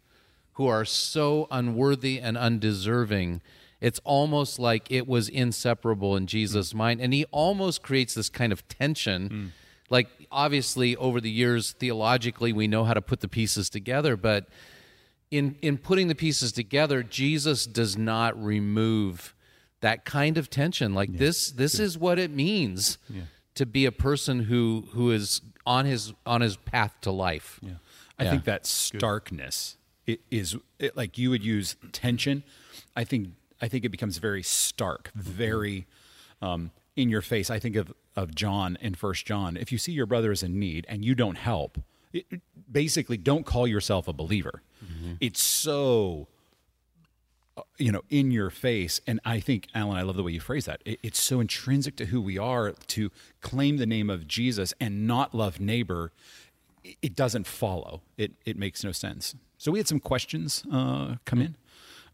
who 0.54 0.68
are 0.68 0.86
so 0.86 1.48
unworthy 1.50 2.20
and 2.20 2.38
undeserving. 2.38 3.42
It's 3.80 4.00
almost 4.04 4.60
like 4.60 4.92
it 4.92 5.08
was 5.08 5.30
inseparable 5.30 6.18
in 6.18 6.28
Jesus' 6.28 6.74
mind. 6.74 7.00
And 7.00 7.14
he 7.14 7.26
almost 7.32 7.82
creates 7.82 8.14
this 8.14 8.30
kind 8.30 8.52
of 8.52 8.68
tension. 8.68 9.28
Hmm. 9.28 9.46
Like, 9.90 10.08
obviously, 10.32 10.96
over 10.96 11.20
the 11.20 11.32
years, 11.32 11.72
theologically, 11.74 12.54
we 12.54 12.68
know 12.68 12.84
how 12.84 12.94
to 12.94 13.02
put 13.02 13.22
the 13.22 13.28
pieces 13.28 13.70
together, 13.70 14.16
but 14.16 14.48
in, 15.32 15.56
in 15.62 15.78
putting 15.78 16.08
the 16.08 16.16
pieces 16.16 16.52
together, 16.52 17.04
Jesus 17.04 17.66
does 17.66 17.98
not 17.98 18.42
remove 18.44 19.34
that 19.82 20.06
kind 20.06 20.38
of 20.38 20.50
tension. 20.50 20.94
Like, 20.94 21.14
this, 21.18 21.52
this 21.52 21.80
is 21.80 21.98
what 21.98 22.20
it 22.20 22.32
means 22.32 22.98
to 23.56 23.66
be 23.66 23.86
a 23.86 23.92
person 23.92 24.42
who, 24.42 24.86
who 24.92 25.12
is 25.12 25.42
on 25.66 25.86
his, 25.86 26.14
on 26.26 26.42
his 26.42 26.56
path 26.58 26.94
to 27.02 27.12
life. 27.12 27.60
Yeah. 27.62 27.74
I 28.18 28.26
think 28.30 28.44
that 28.46 28.66
starkness 28.66 29.78
i- 30.08 30.18
is 30.30 30.56
it, 30.78 30.98
like 30.98 31.18
you 31.18 31.30
would 31.30 31.44
use 31.44 31.78
tension. 31.94 32.44
I 32.96 33.06
think 33.06 33.30
I 33.62 33.68
think 33.70 33.86
it 33.86 33.90
becomes 33.90 34.18
very 34.18 34.44
stark, 34.44 35.10
very 35.16 35.86
um, 36.42 36.72
in 36.98 37.10
your 37.10 37.22
face. 37.22 37.50
I 37.50 37.60
think 37.60 37.76
of 37.78 37.94
of 38.24 38.36
John 38.36 38.78
in 38.82 38.94
First 38.96 39.26
John. 39.26 39.58
If 39.58 39.72
you 39.72 39.78
see 39.78 39.92
your 39.92 40.06
brother 40.06 40.32
is 40.32 40.44
in 40.44 40.60
need 40.60 40.86
and 40.90 41.04
you 41.06 41.16
don't 41.16 41.38
help, 41.38 41.80
it, 42.14 42.26
basically 42.72 43.18
don't 43.18 43.46
call 43.46 43.66
yourself 43.68 44.08
a 44.08 44.14
believer. 44.14 44.62
It's 45.20 45.42
so 45.42 46.28
uh, 47.58 47.62
you 47.78 47.92
know 47.92 48.02
in 48.10 48.32
your 48.32 48.50
face. 48.50 49.02
And 49.08 49.20
i 49.26 49.40
think 49.40 49.68
alan 49.76 49.98
i 49.98 50.02
love 50.02 50.16
the 50.16 50.24
way 50.24 50.32
you 50.32 50.40
phrase 50.40 50.66
that. 50.66 50.82
It, 50.86 51.00
it's 51.04 51.20
so 51.20 51.40
intrinsic 51.40 51.96
to 51.98 52.06
who 52.06 52.22
we 52.22 52.38
are 52.38 52.72
to 52.88 53.12
claim 53.42 53.78
the 53.78 53.86
name 53.86 54.10
of 54.10 54.28
jesus 54.28 54.74
and 54.80 55.06
not 55.08 55.34
love 55.36 55.60
neighbor. 55.60 56.12
It- 56.84 56.98
it 57.02 57.16
doesn't 57.16 57.46
follow. 57.46 58.02
It 58.18 58.32
it 58.46 58.58
makes 58.58 58.84
no 58.84 58.92
sense. 58.94 59.36
So 59.58 59.72
we 59.72 59.80
had 59.80 59.88
some 59.88 60.00
questions 60.00 60.64
uh, 60.72 61.16
come 61.26 61.42
in 61.42 61.56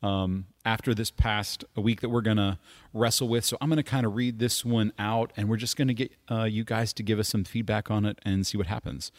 um, 0.06 0.46
after 0.64 0.94
this 0.94 1.12
past 1.12 1.64
week 1.76 2.02
that 2.02 2.10
we're 2.10 2.22
going 2.22 2.38
to 2.38 2.58
wrestle 2.94 3.28
with 3.28 3.44
so 3.44 3.58
i'm 3.62 3.70
going 3.70 3.78
to 3.78 3.84
kind 3.84 4.06
of 4.06 4.16
read 4.16 4.40
this 4.40 4.64
one 4.64 4.94
out 5.00 5.32
and 5.36 5.50
we're 5.50 5.58
just 5.58 5.76
going 5.76 5.88
to 5.88 5.94
get 5.94 6.12
uh, 6.30 6.44
you 6.44 6.64
guys 6.64 6.94
to 6.94 7.04
give 7.04 7.20
us 7.20 7.28
some 7.28 7.44
feedback 7.44 7.90
on 7.90 8.06
it 8.06 8.20
and 8.24 8.46
see 8.46 8.58
what 8.58 8.68
happens 8.68 9.12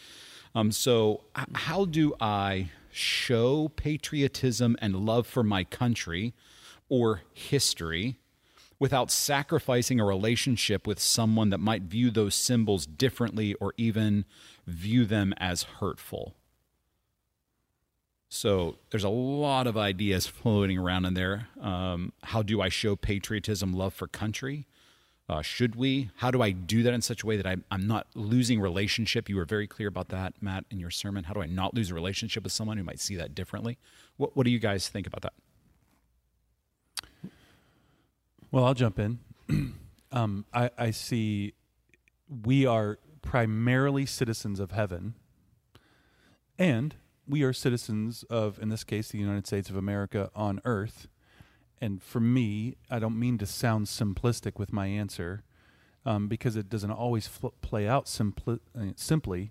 um, 0.57 0.73
so, 0.73 1.25
how 1.53 1.85
do 1.85 2.15
I 2.19 2.71
show 2.91 3.69
patriotism 3.77 4.75
and 4.81 4.97
love 4.97 5.27
for 5.27 5.43
my 5.43 5.65
country 5.65 6.33
or 6.89 7.21
history 7.35 8.17
without 8.79 9.11
sacrificing 9.11 10.01
a 10.01 10.05
relationship 10.07 10.87
with 10.87 10.99
someone 10.99 11.51
that 11.51 11.59
might 11.59 11.83
view 11.83 12.11
those 12.11 12.35
symbols 12.35 12.87
differently 12.87 13.53
or 13.61 13.75
even 13.77 14.25
view 14.67 15.05
them 15.05 15.35
as 15.37 15.65
hurtful? 15.65 16.35
So, 18.29 18.77
there's 18.91 19.05
a 19.05 19.09
lot 19.09 19.67
of 19.67 19.77
ideas 19.77 20.27
floating 20.27 20.79
around 20.79 21.05
in 21.05 21.15
there. 21.15 21.49
Um, 21.61 22.13
how 22.23 22.43
do 22.43 22.61
I 22.61 22.69
show 22.69 22.97
patriotism, 22.97 23.73
love 23.73 23.95
for 23.95 24.09
country? 24.09 24.67
Uh, 25.29 25.43
should 25.43 25.75
we? 25.75 26.11
How 26.17 26.31
do 26.31 26.41
I 26.41 26.53
do 26.53 26.85
that 26.85 26.95
in 26.95 27.03
such 27.03 27.25
a 27.25 27.27
way 27.27 27.37
that 27.37 27.47
I'm, 27.47 27.65
I'm 27.71 27.87
not 27.87 28.07
losing 28.15 28.61
relationship? 28.61 29.29
You 29.29 29.37
were 29.37 29.45
very 29.45 29.67
clear 29.67 29.89
about 29.89 30.09
that, 30.11 30.35
Matt, 30.41 30.65
in 30.71 30.79
your 30.79 30.91
sermon. 30.91 31.25
How 31.25 31.35
do 31.35 31.43
I 31.43 31.47
not 31.47 31.75
lose 31.75 31.91
a 31.91 31.95
relationship 31.95 32.45
with 32.45 32.53
someone 32.53 32.77
who 32.77 32.85
might 32.85 33.01
see 33.01 33.17
that 33.17 33.35
differently? 33.35 33.77
What, 34.17 34.37
what 34.37 34.45
do 34.45 34.53
you 34.53 34.61
guys 34.61 34.89
think 34.89 35.07
about 35.07 35.23
that? 35.23 35.33
Well, 38.53 38.65
I'll 38.65 38.75
jump 38.75 39.01
in. 39.01 39.19
um, 40.13 40.45
I, 40.55 40.71
I 40.79 40.91
see 40.93 41.55
we 42.45 42.65
are 42.65 42.99
primarily 43.23 44.07
citizens 44.07 44.61
of 44.61 44.71
heaven, 44.71 45.15
and 46.57 46.95
we 47.29 47.43
are 47.43 47.53
citizens 47.53 48.25
of, 48.25 48.59
in 48.61 48.69
this 48.69 48.85
case, 48.85 49.09
the 49.09 49.19
United 49.19 49.47
States 49.47 49.69
of 49.69 49.77
America 49.77 50.31
on 50.35 50.61
earth. 50.65 51.09
And 51.81 52.03
for 52.03 52.21
me, 52.21 52.77
I 52.91 52.99
don't 52.99 53.19
mean 53.19 53.39
to 53.39 53.47
sound 53.47 53.87
simplistic 53.87 54.59
with 54.59 54.73
my 54.73 54.87
answer, 54.87 55.43
um, 56.05 56.29
because 56.29 56.57
it 56.57 56.69
doesn't 56.69 56.91
always 56.91 57.27
fl- 57.27 57.49
play 57.61 57.87
out 57.87 58.07
simpli- 58.07 58.61
uh, 58.79 58.93
simply. 58.97 59.51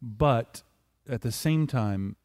But 0.00 0.62
at 1.08 1.22
the 1.22 1.32
same 1.32 1.66
time, 1.66 2.16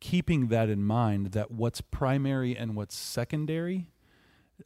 keeping 0.00 0.48
that 0.48 0.68
in 0.68 0.82
mind 0.82 1.32
that 1.32 1.50
what's 1.50 1.80
primary 1.80 2.56
and 2.56 2.76
what's 2.76 2.94
secondary 2.94 3.90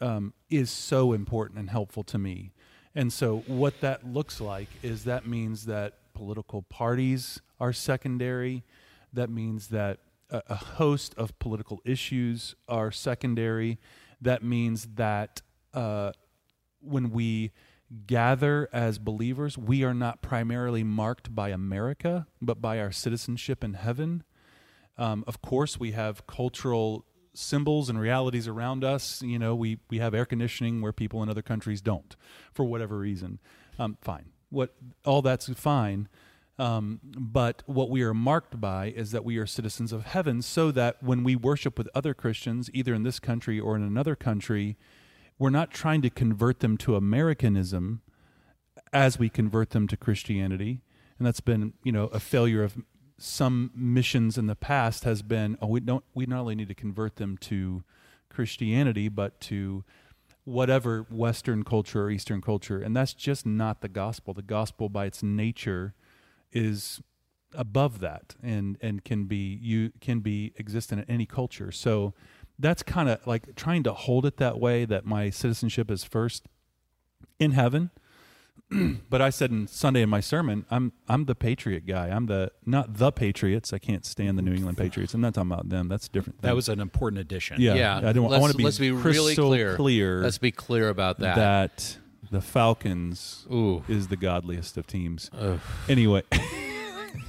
um, 0.01 0.33
is 0.51 0.71
so 0.71 1.13
important 1.13 1.59
and 1.59 1.71
helpful 1.71 2.03
to 2.05 2.19
me. 2.19 2.53
And 2.95 3.13
so, 3.13 3.39
what 3.47 3.81
that 3.81 4.07
looks 4.07 4.41
like 4.41 4.69
is 4.83 5.05
that 5.05 5.27
means 5.27 5.67
that 5.67 5.95
political 6.15 6.63
parties 6.63 7.41
are 7.59 7.73
secondary. 7.73 8.65
That 9.13 9.31
means 9.31 9.69
that 9.69 9.99
a, 10.31 10.43
a 10.49 10.55
host 10.55 11.15
of 11.17 11.39
political 11.39 11.81
issues 11.85 12.55
are 12.69 12.91
secondary. 12.91 13.79
That 14.21 14.43
means 14.43 14.89
that 14.95 15.43
uh, 15.75 16.13
when 16.81 17.11
we 17.11 17.53
gather 18.07 18.69
as 18.73 18.99
believers, 18.99 19.59
we 19.59 19.85
are 19.85 19.95
not 19.95 20.23
primarily 20.23 20.83
marked 20.83 21.35
by 21.35 21.51
America, 21.51 22.27
but 22.41 22.61
by 22.61 22.81
our 22.81 22.91
citizenship 22.91 23.63
in 23.63 23.75
heaven. 23.75 24.25
Um, 24.97 25.25
of 25.27 25.43
course, 25.43 25.79
we 25.79 25.93
have 25.93 26.27
cultural 26.27 27.05
symbols 27.35 27.89
and 27.89 27.99
realities 27.99 28.47
around 28.49 28.85
us. 28.85 29.23
You 29.23 29.39
know, 29.39 29.55
we, 29.55 29.79
we 29.91 29.99
have 29.99 30.15
air 30.15 30.25
conditioning 30.25 30.81
where 30.81 30.93
people 30.93 31.23
in 31.23 31.29
other 31.29 31.43
countries 31.43 31.81
don't, 31.81 32.15
for 32.53 32.65
whatever 32.65 32.99
reason. 32.99 33.39
Um, 33.79 33.97
fine. 34.01 34.31
What 34.51 34.75
all 35.05 35.23
that's 35.23 35.49
fine. 35.55 36.09
Um, 36.59 37.01
but 37.03 37.63
what 37.67 37.89
we 37.91 38.03
are 38.03 38.15
marked 38.15 38.61
by 38.61 38.93
is 38.95 39.11
that 39.13 39.25
we 39.25 39.37
are 39.39 39.47
citizens 39.47 39.93
of 39.93 40.05
heaven, 40.05 40.43
so 40.43 40.71
that 40.73 41.03
when 41.03 41.25
we 41.25 41.35
worship 41.35 41.79
with 41.79 41.89
other 41.95 42.15
Christians, 42.15 42.71
either 42.73 42.95
in 42.95 43.03
this 43.03 43.19
country 43.19 43.59
or 43.59 43.75
in 43.75 43.83
another 43.83 44.15
country, 44.15 44.77
we're 45.39 45.51
not 45.51 45.71
trying 45.71 46.03
to 46.03 46.11
convert 46.11 46.61
them 46.61 46.77
to 46.79 46.95
Americanism 46.95 48.03
as 48.93 49.19
we 49.19 49.29
convert 49.29 49.71
them 49.71 49.89
to 49.89 49.97
Christianity. 49.97 50.83
And 51.19 51.27
that's 51.27 51.41
been, 51.41 51.73
you 51.83 51.93
know, 51.93 52.05
a 52.07 52.21
failure 52.21 52.63
of 52.63 52.77
some 53.23 53.71
missions 53.75 54.37
in 54.37 54.47
the 54.47 54.57
past 54.57 55.05
has 55.05 55.23
been 55.23 55.57
oh 55.63 55.69
we 55.69 55.79
don't 55.79 56.05
we 56.13 56.27
not 56.27 56.41
only 56.41 56.57
need 56.57 56.69
to 56.69 56.75
convert 56.75 57.17
them 57.17 57.39
to 57.39 57.85
Christianity 58.29 59.09
but 59.09 59.41
to 59.41 59.85
whatever 60.45 61.07
western 61.09 61.63
culture 61.63 62.05
or 62.05 62.11
eastern 62.11 62.41
culture 62.41 62.83
and 62.83 62.97
that's 62.97 63.15
just 63.15 63.47
not 63.47 63.81
the 63.81 63.89
gospel 63.89 64.35
the 64.35 64.43
gospel 64.43 64.89
by 64.89 65.07
its 65.07 65.23
nature 65.23 65.95
is 66.53 67.01
above 67.55 68.01
that 68.01 68.35
and 68.43 68.79
and 68.81 69.05
can 69.05 69.25
be 69.25 69.59
you 69.61 69.93
can 70.01 70.21
be 70.21 70.53
existent 70.59 71.03
in 71.03 71.11
any 71.15 71.27
culture 71.27 71.71
so 71.71 72.15
that's 72.59 72.83
kind 72.83 73.09
of 73.11 73.25
like 73.27 73.55
trying 73.57 73.83
to 73.83 73.93
hold 73.93 74.25
it 74.25 74.39
that 74.39 74.59
way 74.59 74.85
that 74.87 75.05
my 75.05 75.29
citizenship 75.29 75.91
is 75.91 76.03
first 76.05 76.47
in 77.39 77.53
heaven 77.53 77.91
but 79.11 79.21
I 79.21 79.29
said 79.31 79.51
in 79.51 79.67
Sunday 79.67 80.01
in 80.03 80.09
my 80.09 80.21
sermon, 80.21 80.65
I'm 80.71 80.93
I'm 81.09 81.27
the 81.27 81.35
Patriot 81.35 81.87
guy. 81.87 82.09
I'm 82.09 82.27
the 82.27 82.53
not 82.65 82.95
the 82.95 83.13
Patriots. 83.13 83.73
I 83.73 83.79
can't 83.79 84.05
stand 84.05 84.39
the 84.39 84.43
New 84.43 84.55
England 84.55 84.79
Patriots. 84.79 85.13
I'm 85.13 85.21
not 85.21 85.35
talking 85.35 85.51
about 85.53 85.69
them. 85.69 85.89
That's 85.89 86.09
different. 86.09 86.41
Thing. 86.41 86.49
That 86.49 86.55
was 86.57 86.69
an 86.69 86.81
important 86.81 87.21
addition. 87.21 87.61
Yeah, 87.61 87.75
Yeah, 87.75 88.09
I 88.09 88.13
don't. 88.13 88.27
I 88.27 88.29
let's- 88.29 88.41
want 88.41 88.51
to 88.53 88.57
be 88.59 88.65
let's 88.65 88.79
be 88.79 88.91
really 88.91 89.35
clear. 89.35 89.77
clear 89.77 90.23
Let's 90.23 90.39
be 90.39 90.53
clear 90.53 90.89
about 90.89 91.19
that. 91.19 91.37
that 91.37 91.99
the 92.31 92.41
Falcons 92.41 93.47
Ooh. 93.53 93.85
is 93.89 94.09
the 94.09 94.17
godliest 94.17 94.77
of 94.77 94.87
teams. 94.87 95.31
Anyway, 95.89 96.23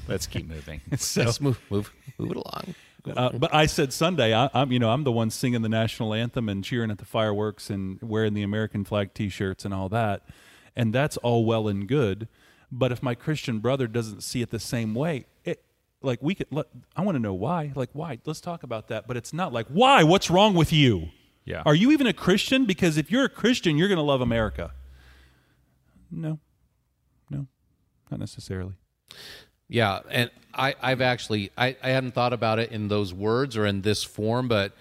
Let's 0.07 0.27
keep 0.27 0.47
moving. 0.47 0.81
so 0.97 1.23
Let's 1.23 1.41
move 1.41 1.59
move 1.69 1.91
move 2.17 2.31
it 2.31 2.37
along. 2.37 2.75
Uh, 3.05 3.37
but 3.37 3.53
I 3.53 3.65
said 3.65 3.91
Sunday, 3.91 4.33
I, 4.33 4.49
I'm 4.53 4.71
you 4.71 4.79
know 4.79 4.89
I'm 4.89 5.03
the 5.03 5.11
one 5.11 5.29
singing 5.29 5.61
the 5.61 5.69
national 5.69 6.13
anthem 6.13 6.49
and 6.49 6.63
cheering 6.63 6.91
at 6.91 6.97
the 6.97 7.05
fireworks 7.05 7.69
and 7.69 8.01
wearing 8.01 8.33
the 8.33 8.43
American 8.43 8.85
flag 8.85 9.13
T-shirts 9.13 9.65
and 9.65 9.73
all 9.73 9.89
that, 9.89 10.23
and 10.75 10.93
that's 10.93 11.17
all 11.17 11.45
well 11.45 11.67
and 11.67 11.87
good. 11.87 12.27
But 12.71 12.91
if 12.91 13.03
my 13.03 13.13
Christian 13.13 13.59
brother 13.59 13.87
doesn't 13.87 14.23
see 14.23 14.41
it 14.41 14.49
the 14.49 14.59
same 14.59 14.95
way, 14.95 15.25
it 15.43 15.63
like 16.01 16.19
we 16.21 16.35
could. 16.35 16.47
Let, 16.49 16.67
I 16.95 17.01
want 17.01 17.15
to 17.15 17.21
know 17.21 17.33
why. 17.33 17.71
Like 17.75 17.89
why? 17.93 18.19
Let's 18.25 18.41
talk 18.41 18.63
about 18.63 18.87
that. 18.87 19.07
But 19.07 19.17
it's 19.17 19.33
not 19.33 19.51
like 19.51 19.67
why. 19.67 20.03
What's 20.03 20.29
wrong 20.29 20.53
with 20.53 20.71
you? 20.71 21.09
Yeah. 21.45 21.61
Are 21.65 21.75
you 21.75 21.91
even 21.91 22.07
a 22.07 22.13
Christian? 22.13 22.65
Because 22.65 22.95
if 22.95 23.11
you're 23.11 23.25
a 23.25 23.29
Christian, 23.29 23.77
you're 23.77 23.89
going 23.89 23.97
to 23.97 24.03
love 24.03 24.21
America. 24.21 24.71
No, 26.15 26.39
no, 27.29 27.47
not 28.11 28.19
necessarily. 28.19 28.73
Yeah, 29.67 30.01
and 30.11 30.29
I, 30.53 30.75
I've 30.81 31.01
actually 31.01 31.49
I, 31.57 31.75
I 31.81 31.89
hadn't 31.89 32.13
thought 32.13 32.33
about 32.33 32.59
it 32.59 32.71
in 32.71 32.87
those 32.87 33.13
words 33.13 33.57
or 33.57 33.65
in 33.65 33.81
this 33.81 34.03
form, 34.03 34.47
but 34.47 34.73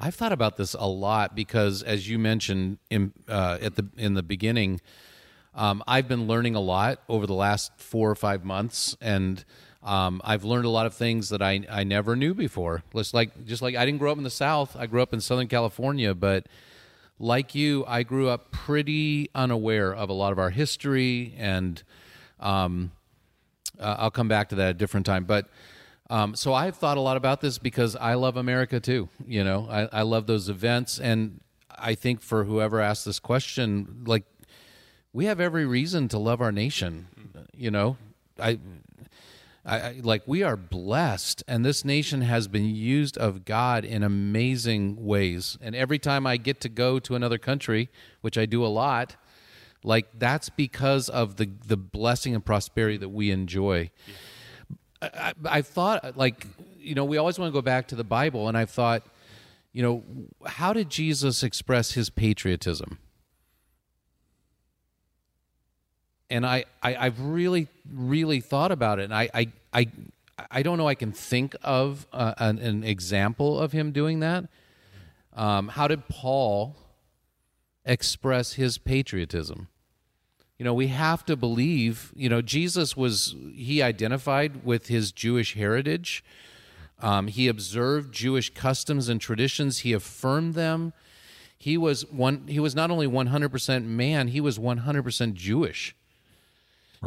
I've 0.00 0.14
thought 0.14 0.32
about 0.32 0.56
this 0.56 0.74
a 0.74 0.86
lot 0.86 1.34
because, 1.34 1.82
as 1.82 2.08
you 2.08 2.18
mentioned 2.18 2.78
in 2.88 3.12
uh, 3.28 3.58
at 3.60 3.76
the 3.76 3.86
in 3.96 4.14
the 4.14 4.22
beginning, 4.22 4.80
um, 5.54 5.82
I've 5.86 6.08
been 6.08 6.26
learning 6.26 6.54
a 6.54 6.60
lot 6.60 7.02
over 7.08 7.26
the 7.26 7.34
last 7.34 7.72
four 7.76 8.10
or 8.10 8.14
five 8.14 8.44
months, 8.44 8.96
and 9.00 9.44
um, 9.82 10.22
I've 10.24 10.44
learned 10.44 10.64
a 10.64 10.70
lot 10.70 10.86
of 10.86 10.94
things 10.94 11.28
that 11.28 11.42
I 11.42 11.60
I 11.70 11.84
never 11.84 12.16
knew 12.16 12.32
before. 12.32 12.82
Just 12.94 13.12
like 13.12 13.44
just 13.44 13.60
like 13.60 13.76
I 13.76 13.84
didn't 13.84 13.98
grow 13.98 14.12
up 14.12 14.18
in 14.18 14.24
the 14.24 14.30
South, 14.30 14.76
I 14.76 14.86
grew 14.86 15.02
up 15.02 15.12
in 15.12 15.20
Southern 15.20 15.48
California, 15.48 16.14
but 16.14 16.46
like 17.18 17.54
you, 17.54 17.84
I 17.86 18.02
grew 18.02 18.28
up 18.28 18.50
pretty 18.50 19.30
unaware 19.34 19.94
of 19.94 20.08
a 20.08 20.12
lot 20.12 20.32
of 20.32 20.38
our 20.38 20.50
history 20.50 21.34
and. 21.38 21.82
Um, 22.40 22.92
uh, 23.78 23.96
I'll 23.98 24.10
come 24.10 24.28
back 24.28 24.48
to 24.50 24.56
that 24.56 24.68
at 24.68 24.70
a 24.70 24.74
different 24.74 25.06
time. 25.06 25.24
But 25.24 25.48
um, 26.10 26.34
so 26.34 26.54
I've 26.54 26.76
thought 26.76 26.96
a 26.96 27.00
lot 27.00 27.16
about 27.16 27.40
this 27.40 27.58
because 27.58 27.96
I 27.96 28.14
love 28.14 28.36
America 28.36 28.80
too. 28.80 29.08
You 29.26 29.44
know, 29.44 29.68
I, 29.70 30.00
I 30.00 30.02
love 30.02 30.26
those 30.26 30.48
events, 30.48 30.98
and 30.98 31.40
I 31.70 31.94
think 31.94 32.22
for 32.22 32.44
whoever 32.44 32.80
asked 32.80 33.04
this 33.04 33.18
question, 33.18 34.04
like 34.06 34.24
we 35.12 35.26
have 35.26 35.40
every 35.40 35.66
reason 35.66 36.08
to 36.08 36.18
love 36.18 36.40
our 36.40 36.52
nation. 36.52 37.08
You 37.54 37.70
know, 37.70 37.96
I. 38.40 38.58
I, 39.68 39.80
I- 39.80 40.00
like 40.02 40.22
we 40.26 40.42
are 40.42 40.56
blessed, 40.56 41.44
and 41.46 41.64
this 41.64 41.84
nation 41.84 42.22
has 42.22 42.48
been 42.48 42.64
used 42.74 43.18
of 43.18 43.44
God 43.44 43.84
in 43.84 44.02
amazing 44.02 45.04
ways. 45.04 45.58
And 45.60 45.76
every 45.76 45.98
time 45.98 46.26
I 46.26 46.38
get 46.38 46.60
to 46.62 46.68
go 46.68 46.98
to 47.00 47.14
another 47.14 47.38
country, 47.38 47.90
which 48.22 48.38
I 48.38 48.46
do 48.46 48.64
a 48.64 48.68
lot, 48.68 49.16
like 49.84 50.06
that's 50.18 50.48
because 50.48 51.08
of 51.08 51.36
the 51.36 51.50
the 51.66 51.76
blessing 51.76 52.34
and 52.34 52.44
prosperity 52.44 52.96
that 52.96 53.10
we 53.10 53.30
enjoy. 53.30 53.90
I, 55.00 55.32
I, 55.44 55.62
thought 55.62 56.16
like 56.16 56.46
you 56.78 56.94
know 56.96 57.04
we 57.04 57.18
always 57.18 57.38
want 57.38 57.52
to 57.52 57.56
go 57.56 57.62
back 57.62 57.86
to 57.88 57.94
the 57.94 58.04
Bible, 58.04 58.48
and 58.48 58.56
I've 58.56 58.70
thought, 58.70 59.04
you 59.72 59.82
know, 59.82 60.02
how 60.46 60.72
did 60.72 60.90
Jesus 60.90 61.42
express 61.42 61.92
his 61.92 62.10
patriotism? 62.10 62.98
And 66.30 66.44
I, 66.44 66.64
I 66.82 66.96
I've 66.96 67.20
really 67.20 67.68
really 67.92 68.40
thought 68.40 68.72
about 68.72 68.98
it, 68.98 69.04
and 69.04 69.14
I 69.14 69.30
I 69.32 69.52
I, 69.72 69.88
I 70.50 70.62
don't 70.62 70.78
know 70.78 70.88
I 70.88 70.94
can 70.94 71.12
think 71.12 71.54
of 71.62 72.06
uh, 72.12 72.34
an, 72.38 72.58
an 72.58 72.84
example 72.84 73.58
of 73.58 73.72
him 73.72 73.92
doing 73.92 74.20
that. 74.20 74.44
Um, 75.34 75.68
how 75.68 75.88
did 75.88 76.08
Paul 76.08 76.76
express 77.84 78.54
his 78.54 78.78
patriotism? 78.78 79.68
you 80.58 80.64
know 80.64 80.74
we 80.74 80.88
have 80.88 81.24
to 81.24 81.36
believe 81.36 82.12
you 82.16 82.28
know 82.28 82.42
jesus 82.42 82.96
was 82.96 83.34
he 83.54 83.80
identified 83.80 84.64
with 84.64 84.88
his 84.88 85.12
jewish 85.12 85.54
heritage 85.54 86.24
um, 87.00 87.28
he 87.28 87.48
observed 87.48 88.12
jewish 88.12 88.52
customs 88.52 89.08
and 89.08 89.20
traditions 89.20 89.78
he 89.78 89.92
affirmed 89.92 90.54
them 90.54 90.92
he 91.56 91.78
was 91.78 92.04
one 92.10 92.46
he 92.48 92.60
was 92.60 92.74
not 92.74 92.90
only 92.90 93.06
100% 93.06 93.84
man 93.84 94.28
he 94.28 94.40
was 94.40 94.58
100% 94.58 95.34
jewish 95.34 95.94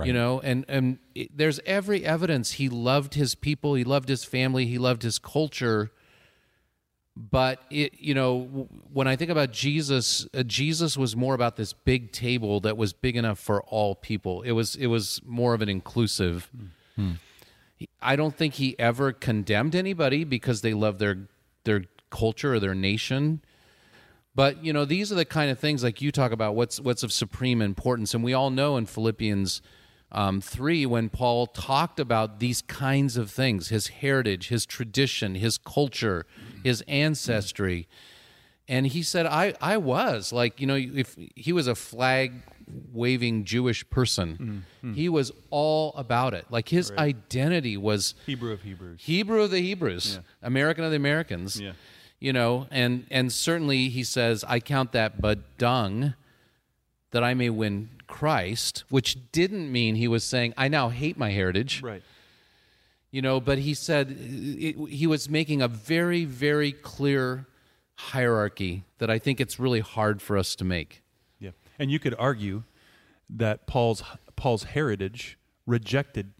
you 0.07 0.13
know 0.13 0.39
and 0.41 0.63
and 0.67 0.99
it, 1.15 1.35
there's 1.35 1.59
every 1.65 2.05
evidence 2.05 2.53
he 2.53 2.69
loved 2.69 3.13
his 3.15 3.35
people 3.35 3.73
he 3.75 3.83
loved 3.83 4.07
his 4.09 4.23
family 4.23 4.65
he 4.65 4.77
loved 4.77 5.03
his 5.03 5.19
culture. 5.19 5.91
But 7.17 7.59
it 7.69 7.99
you 7.99 8.13
know 8.13 8.67
when 8.93 9.07
i 9.07 9.17
think 9.17 9.29
about 9.29 9.51
jesus 9.51 10.25
uh, 10.33 10.43
jesus 10.43 10.97
was 10.97 11.13
more 11.15 11.33
about 11.35 11.57
this 11.57 11.73
big 11.73 12.13
table 12.13 12.61
that 12.61 12.77
was 12.77 12.93
big 12.93 13.17
enough 13.17 13.37
for 13.37 13.61
all 13.63 13.95
people. 13.95 14.41
It 14.43 14.51
was 14.53 14.75
it 14.77 14.87
was 14.87 15.21
more 15.25 15.53
of 15.53 15.61
an 15.61 15.67
inclusive. 15.69 16.49
He- 17.75 17.89
i 18.01 18.15
don't 18.15 18.35
think 18.35 18.53
he 18.55 18.77
ever 18.79 19.11
condemned 19.11 19.75
anybody 19.75 20.23
because 20.23 20.61
they 20.61 20.73
love 20.73 20.99
their 20.99 21.27
their 21.65 21.83
culture 22.09 22.53
or 22.53 22.59
their 22.59 22.75
nation. 22.75 23.41
But 24.33 24.63
you 24.63 24.71
know 24.71 24.85
these 24.85 25.11
are 25.11 25.15
the 25.15 25.25
kind 25.25 25.51
of 25.51 25.59
things 25.59 25.83
like 25.83 26.01
you 26.01 26.11
talk 26.13 26.31
about 26.31 26.55
what's 26.55 26.79
what's 26.79 27.03
of 27.03 27.11
supreme 27.11 27.61
importance. 27.61 28.13
And 28.13 28.23
we 28.23 28.33
all 28.33 28.49
know 28.51 28.77
in 28.77 28.85
philippians 28.85 29.61
um, 30.11 30.41
3 30.41 30.85
when 30.85 31.09
paul 31.09 31.47
talked 31.47 31.99
about 31.99 32.39
these 32.39 32.61
kinds 32.61 33.17
of 33.17 33.31
things 33.31 33.69
his 33.69 33.87
heritage 33.87 34.49
his 34.49 34.65
tradition 34.65 35.35
his 35.35 35.57
culture 35.57 36.25
his 36.63 36.81
ancestry 36.87 37.87
and 38.67 38.87
he 38.87 39.01
said 39.03 39.25
i 39.25 39.53
i 39.61 39.77
was 39.77 40.33
like 40.33 40.59
you 40.59 40.67
know 40.67 40.75
if 40.75 41.17
he 41.35 41.53
was 41.53 41.67
a 41.67 41.75
flag 41.75 42.33
waving 42.93 43.43
jewish 43.43 43.89
person 43.89 44.65
he 44.95 45.09
was 45.09 45.31
all 45.49 45.93
about 45.95 46.33
it 46.33 46.45
like 46.49 46.69
his 46.69 46.91
identity 46.91 47.77
was 47.77 48.15
Hebrew 48.25 48.51
of 48.51 48.61
Hebrews. 48.63 49.01
Hebrew 49.03 49.41
of 49.41 49.51
the 49.51 49.61
Hebrews, 49.61 50.19
American 50.41 50.83
of 50.83 50.91
the 50.91 50.97
Americans. 50.97 51.59
Yeah. 51.59 51.73
You 52.19 52.33
know, 52.33 52.67
and 52.69 53.07
and 53.09 53.31
certainly 53.33 53.89
he 53.89 54.03
says, 54.03 54.45
"I 54.47 54.59
count 54.59 54.91
that 54.91 55.19
but 55.19 55.57
dung, 55.57 56.13
that 57.11 57.23
I 57.23 57.33
may 57.33 57.49
win 57.49 57.89
Christ, 58.11 58.83
which 58.89 59.17
didn't 59.31 59.71
mean 59.71 59.95
he 59.95 60.07
was 60.07 60.23
saying, 60.23 60.53
I 60.57 60.67
now 60.67 60.89
hate 60.89 61.17
my 61.17 61.31
heritage. 61.31 61.81
Right. 61.81 62.03
You 63.09 63.21
know, 63.21 63.39
but 63.39 63.57
he 63.57 63.73
said 63.73 64.15
it, 64.19 64.75
he 64.89 65.07
was 65.07 65.29
making 65.29 65.61
a 65.61 65.67
very, 65.67 66.25
very 66.25 66.71
clear 66.71 67.47
hierarchy 67.95 68.83
that 68.97 69.09
I 69.09 69.17
think 69.17 69.39
it's 69.39 69.59
really 69.59 69.79
hard 69.79 70.21
for 70.21 70.37
us 70.37 70.55
to 70.55 70.65
make. 70.65 71.01
Yeah. 71.39 71.51
And 71.79 71.89
you 71.89 71.99
could 71.99 72.15
argue 72.19 72.63
that 73.29 73.65
Paul's 73.65 74.03
Paul's 74.35 74.63
heritage 74.63 75.37
rejected 75.65 76.33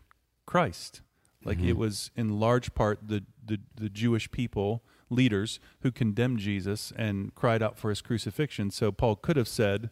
Christ. 0.45 1.01
Like 1.43 1.59
it 1.59 1.61
mm-hmm. 1.61 1.79
was 1.79 2.11
in 2.15 2.39
large 2.39 2.75
part 2.75 2.99
the, 3.07 3.23
the, 3.43 3.59
the 3.75 3.89
Jewish 3.89 4.29
people, 4.29 4.83
leaders, 5.09 5.59
who 5.79 5.91
condemned 5.91 6.39
Jesus 6.39 6.93
and 6.95 7.33
cried 7.33 7.63
out 7.63 7.77
for 7.77 7.89
his 7.89 8.01
crucifixion. 8.01 8.69
So 8.69 8.91
Paul 8.91 9.15
could 9.15 9.37
have 9.37 9.47
said, 9.47 9.89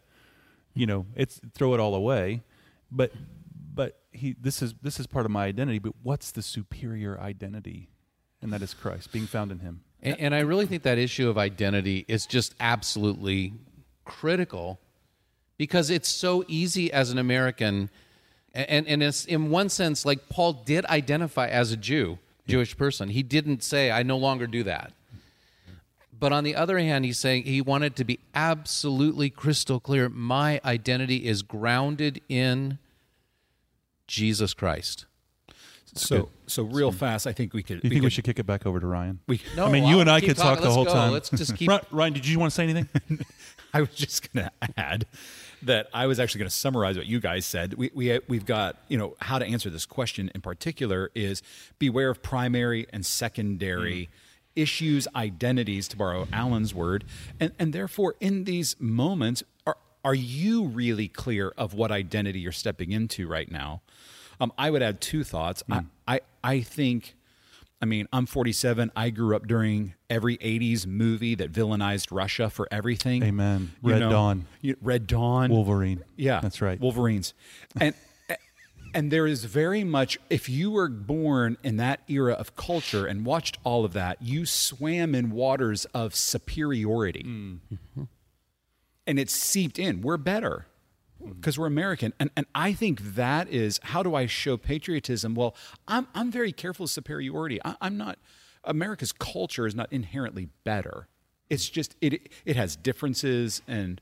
you 0.74 0.86
know, 0.86 1.06
it's 1.14 1.40
throw 1.54 1.74
it 1.74 1.80
all 1.80 1.94
away. 1.94 2.42
But 2.90 3.12
but 3.74 4.00
he 4.12 4.34
this 4.40 4.62
is 4.62 4.74
this 4.82 5.00
is 5.00 5.06
part 5.06 5.26
of 5.26 5.30
my 5.30 5.46
identity, 5.46 5.78
but 5.78 5.94
what's 6.02 6.30
the 6.30 6.42
superior 6.42 7.18
identity? 7.20 7.88
And 8.42 8.52
that 8.52 8.62
is 8.62 8.72
Christ, 8.72 9.12
being 9.12 9.26
found 9.26 9.52
in 9.52 9.58
him. 9.58 9.82
And, 10.02 10.18
and 10.18 10.34
I 10.34 10.40
really 10.40 10.66
think 10.66 10.82
that 10.84 10.98
issue 10.98 11.28
of 11.28 11.36
identity 11.36 12.06
is 12.08 12.24
just 12.26 12.54
absolutely 12.58 13.52
critical 14.04 14.80
because 15.58 15.90
it's 15.90 16.08
so 16.08 16.44
easy 16.48 16.90
as 16.90 17.10
an 17.10 17.18
American. 17.18 17.90
And, 18.54 18.88
and 18.88 19.02
it's 19.02 19.26
in 19.26 19.50
one 19.50 19.68
sense, 19.68 20.06
like 20.06 20.28
Paul 20.28 20.54
did 20.54 20.86
identify 20.86 21.48
as 21.48 21.70
a 21.70 21.76
Jew, 21.76 22.18
Jewish 22.48 22.76
person. 22.76 23.10
He 23.10 23.22
didn't 23.22 23.62
say, 23.62 23.90
I 23.90 24.02
no 24.02 24.16
longer 24.16 24.46
do 24.46 24.62
that. 24.64 24.92
But 26.20 26.32
on 26.32 26.44
the 26.44 26.54
other 26.54 26.78
hand, 26.78 27.06
he's 27.06 27.18
saying 27.18 27.44
he 27.44 27.62
wanted 27.62 27.96
to 27.96 28.04
be 28.04 28.20
absolutely 28.34 29.30
crystal 29.30 29.80
clear 29.80 30.08
my 30.10 30.60
identity 30.64 31.26
is 31.26 31.42
grounded 31.42 32.20
in 32.28 32.78
Jesus 34.06 34.52
Christ. 34.52 35.06
So, 35.94 36.28
so 36.46 36.62
real 36.62 36.92
fast, 36.92 37.26
I 37.26 37.32
think 37.32 37.52
we 37.52 37.64
could. 37.64 37.80
Do 37.80 37.88
you 37.88 37.94
think 37.94 38.04
we 38.04 38.10
should 38.10 38.24
kick 38.24 38.38
it 38.38 38.46
back 38.46 38.64
over 38.64 38.78
to 38.78 38.86
Ryan? 38.86 39.18
We, 39.26 39.40
No, 39.56 39.66
I 39.66 39.72
mean, 39.72 39.84
you 39.84 39.98
and 40.00 40.08
I 40.08 40.20
keep 40.20 40.28
could 40.28 40.36
talk 40.36 40.58
talking. 40.58 40.62
the 40.62 40.68
Let's 40.68 40.76
whole 40.76 40.84
go. 40.84 40.92
time. 40.92 41.12
Let's 41.12 41.30
just 41.30 41.56
keep- 41.56 41.70
Ryan, 41.90 42.12
did 42.12 42.28
you 42.28 42.38
want 42.38 42.52
to 42.52 42.54
say 42.54 42.62
anything? 42.64 42.88
I 43.74 43.80
was 43.80 43.90
just 43.90 44.32
going 44.32 44.46
to 44.46 44.70
add 44.76 45.06
that 45.62 45.88
I 45.92 46.06
was 46.06 46.20
actually 46.20 46.40
going 46.40 46.50
to 46.50 46.56
summarize 46.56 46.96
what 46.96 47.06
you 47.06 47.20
guys 47.20 47.46
said. 47.46 47.74
We, 47.74 47.90
we 47.94 48.18
we've 48.28 48.46
got 48.46 48.78
you 48.88 48.98
know 48.98 49.16
how 49.20 49.38
to 49.38 49.46
answer 49.46 49.70
this 49.70 49.86
question 49.86 50.30
in 50.34 50.40
particular 50.40 51.10
is 51.14 51.42
beware 51.78 52.10
of 52.10 52.22
primary 52.22 52.86
and 52.92 53.04
secondary 53.04 54.04
mm-hmm. 54.04 54.12
Issues, 54.56 55.06
identities, 55.14 55.88
to 55.88 55.96
borrow 55.96 56.26
Alan's 56.32 56.74
word, 56.74 57.04
and 57.38 57.52
and 57.58 57.72
therefore 57.72 58.14
in 58.20 58.44
these 58.44 58.76
moments 58.78 59.42
are 59.66 59.76
are 60.04 60.14
you 60.14 60.64
really 60.64 61.08
clear 61.08 61.52
of 61.58 61.74
what 61.74 61.90
identity 61.92 62.40
you're 62.40 62.52
stepping 62.52 62.90
into 62.92 63.26
right 63.28 63.50
now? 63.50 63.82
Um, 64.40 64.52
I 64.56 64.70
would 64.70 64.82
add 64.82 65.00
two 65.00 65.22
thoughts. 65.24 65.62
I, 65.70 65.82
I 66.08 66.20
I 66.42 66.60
think. 66.60 67.14
I 67.82 67.86
mean, 67.86 68.06
I'm 68.12 68.26
47. 68.26 68.92
I 68.94 69.08
grew 69.08 69.34
up 69.34 69.46
during 69.46 69.94
every 70.10 70.36
80s 70.36 70.86
movie 70.86 71.34
that 71.36 71.50
villainized 71.50 72.08
Russia 72.10 72.50
for 72.50 72.68
everything. 72.70 73.22
Amen. 73.22 73.72
You 73.82 73.92
Red 73.92 74.00
know, 74.00 74.10
Dawn. 74.10 74.46
you- 74.60 74.76
Red 74.82 75.06
Dawn. 75.06 75.48
Wolverine. 75.50 76.04
Yeah. 76.14 76.40
That's 76.40 76.60
right. 76.60 76.78
Wolverines. 76.78 77.32
And 77.80 77.94
and 78.94 79.10
there 79.10 79.26
is 79.26 79.44
very 79.44 79.84
much 79.84 80.18
if 80.28 80.48
you 80.48 80.70
were 80.70 80.88
born 80.88 81.56
in 81.62 81.76
that 81.76 82.00
era 82.08 82.32
of 82.34 82.56
culture 82.56 83.06
and 83.06 83.24
watched 83.24 83.58
all 83.64 83.84
of 83.84 83.92
that, 83.92 84.20
you 84.20 84.46
swam 84.46 85.14
in 85.14 85.30
waters 85.30 85.84
of 85.86 86.14
superiority. 86.14 87.24
Mm-hmm. 87.24 88.04
And 89.06 89.18
it 89.18 89.30
seeped 89.30 89.78
in. 89.78 90.02
We're 90.02 90.18
better 90.18 90.66
because 91.20 91.58
we're 91.58 91.66
American. 91.66 92.12
And 92.18 92.30
and 92.36 92.46
I 92.54 92.72
think 92.72 93.00
that 93.14 93.48
is 93.48 93.80
how 93.82 94.02
do 94.02 94.14
I 94.14 94.26
show 94.26 94.56
patriotism? 94.56 95.34
Well, 95.34 95.54
I'm 95.88 96.06
I'm 96.14 96.30
very 96.30 96.52
careful 96.52 96.84
of 96.84 96.90
superiority. 96.90 97.60
I, 97.64 97.76
I'm 97.80 97.96
not 97.96 98.18
America's 98.64 99.12
culture 99.12 99.66
is 99.66 99.74
not 99.74 99.92
inherently 99.92 100.48
better. 100.64 101.08
It's 101.48 101.68
just 101.68 101.96
it 102.00 102.30
it 102.44 102.56
has 102.56 102.76
differences 102.76 103.62
and 103.66 104.00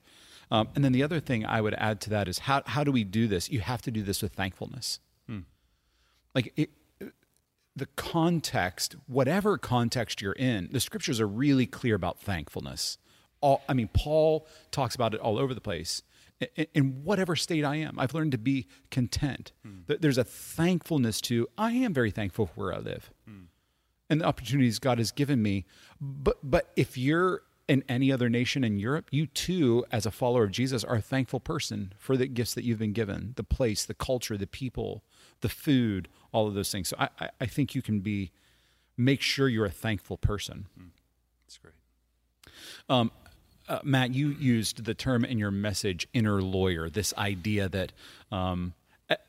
um, 0.51 0.69
and 0.75 0.85
then 0.85 0.93
the 0.93 1.03
other 1.03 1.21
thing 1.21 1.45
I 1.45 1.61
would 1.61 1.75
add 1.75 2.01
to 2.03 2.11
that 2.11 2.29
is 2.29 2.41
how 2.41 2.63
how 2.67 2.85
do 2.85 2.93
we 2.93 3.05
do 3.05 3.27
this? 3.27 3.51
You 3.51 3.61
have 3.61 3.83
to 3.83 3.91
do 3.91 4.03
this 4.03 4.23
with 4.23 4.33
thankfulness. 4.33 5.01
Hmm. 5.27 5.41
Like 6.35 6.53
it, 6.57 6.71
the 7.77 7.87
context, 7.97 8.97
whatever 9.07 9.57
context 9.57 10.21
you're 10.21 10.33
in, 10.33 10.69
the 10.73 10.81
scriptures 10.81 11.21
are 11.21 11.29
really 11.29 11.67
clear 11.67 11.95
about 11.95 12.21
thankfulness. 12.21 12.99
All, 13.41 13.63
I 13.69 13.73
mean, 13.73 13.89
Paul 13.93 14.47
talks 14.71 14.95
about 14.95 15.15
it 15.15 15.21
all 15.21 15.39
over 15.39 15.55
the 15.55 15.61
place. 15.61 16.03
In, 16.57 16.67
in 16.75 17.05
whatever 17.05 17.37
state 17.37 17.65
I 17.65 17.77
am, 17.77 17.99
I've 17.99 18.15
learned 18.15 18.33
to 18.33 18.39
be 18.39 18.67
content. 18.91 19.53
Hmm. 19.65 19.83
Th- 19.87 20.01
There's 20.01 20.19
a 20.19 20.25
thankfulness 20.25 21.21
to, 21.23 21.47
I 21.57 21.73
am 21.73 21.95
very 21.95 22.11
thankful 22.11 22.47
for 22.47 22.53
where 22.65 22.75
I 22.75 22.79
live 22.79 23.13
hmm. 23.27 23.45
and 24.11 24.21
the 24.21 24.25
opportunities 24.25 24.79
God 24.81 24.99
has 24.99 25.13
given 25.13 25.41
me. 25.41 25.65
But, 26.01 26.39
but 26.43 26.73
if 26.75 26.99
you're 26.99 27.43
in 27.69 27.85
any 27.89 28.11
other 28.11 28.31
nation 28.31 28.65
in 28.65 28.79
Europe, 28.79 29.09
you 29.11 29.27
too, 29.27 29.85
as 29.93 30.07
a 30.07 30.11
follower 30.11 30.45
of 30.45 30.51
Jesus, 30.51 30.83
are 30.83 30.97
a 30.97 31.03
thankful 31.03 31.39
person 31.39 31.93
for 31.99 32.17
the 32.17 32.27
gifts 32.27 32.55
that 32.55 32.65
you've 32.65 32.79
been 32.79 32.95
given 32.95 33.35
the 33.37 33.45
place, 33.45 33.85
the 33.85 33.95
culture, 33.95 34.37
the 34.37 34.47
people, 34.47 35.05
the 35.43 35.49
food, 35.49 36.09
all 36.33 36.49
of 36.49 36.55
those 36.55 36.73
things. 36.73 36.89
So 36.89 36.97
I, 36.99 37.09
I, 37.21 37.29
I 37.43 37.47
think 37.47 37.75
you 37.75 37.83
can 37.83 38.01
be, 38.01 38.33
make 38.97 39.21
sure 39.21 39.49
you're 39.49 39.67
a 39.67 39.71
thankful 39.71 40.17
person. 40.17 40.67
That's 41.47 41.59
great. 41.59 41.75
Um, 42.89 43.13
uh, 43.69 43.81
Matt, 43.85 44.15
you 44.15 44.31
used 44.31 44.85
the 44.85 44.95
term 44.95 45.25
in 45.25 45.39
your 45.39 45.51
message, 45.51 46.09
inner 46.15 46.41
lawyer, 46.41 46.89
this 46.89 47.13
idea 47.19 47.69
that 47.69 47.93
um, 48.33 48.73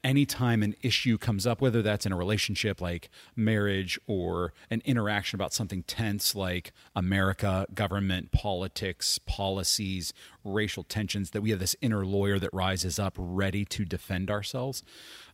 anytime 0.04 0.62
an 0.62 0.76
issue 0.82 1.18
comes 1.18 1.48
up, 1.48 1.62
whether 1.62 1.82
that's 1.82 2.06
in 2.06 2.12
a 2.12 2.18
relationship 2.18 2.82
like 2.82 3.10
marriage 3.36 4.00
or 4.08 4.54
an 4.70 4.82
interaction 4.86 5.38
about 5.38 5.54
something 5.54 5.84
tense 5.84 6.36
like 6.36 6.72
America, 6.96 7.66
government, 7.74 8.32
politics, 8.32 9.20
policies, 9.20 10.14
racial 10.44 10.84
tensions, 10.84 11.32
that 11.32 11.42
we 11.42 11.52
have 11.52 11.60
this 11.60 11.76
inner 11.82 12.06
lawyer 12.06 12.40
that 12.40 12.50
rises 12.54 13.00
up 13.00 13.16
ready 13.18 13.64
to 13.66 13.86
defend 13.86 14.30
ourselves. 14.30 14.84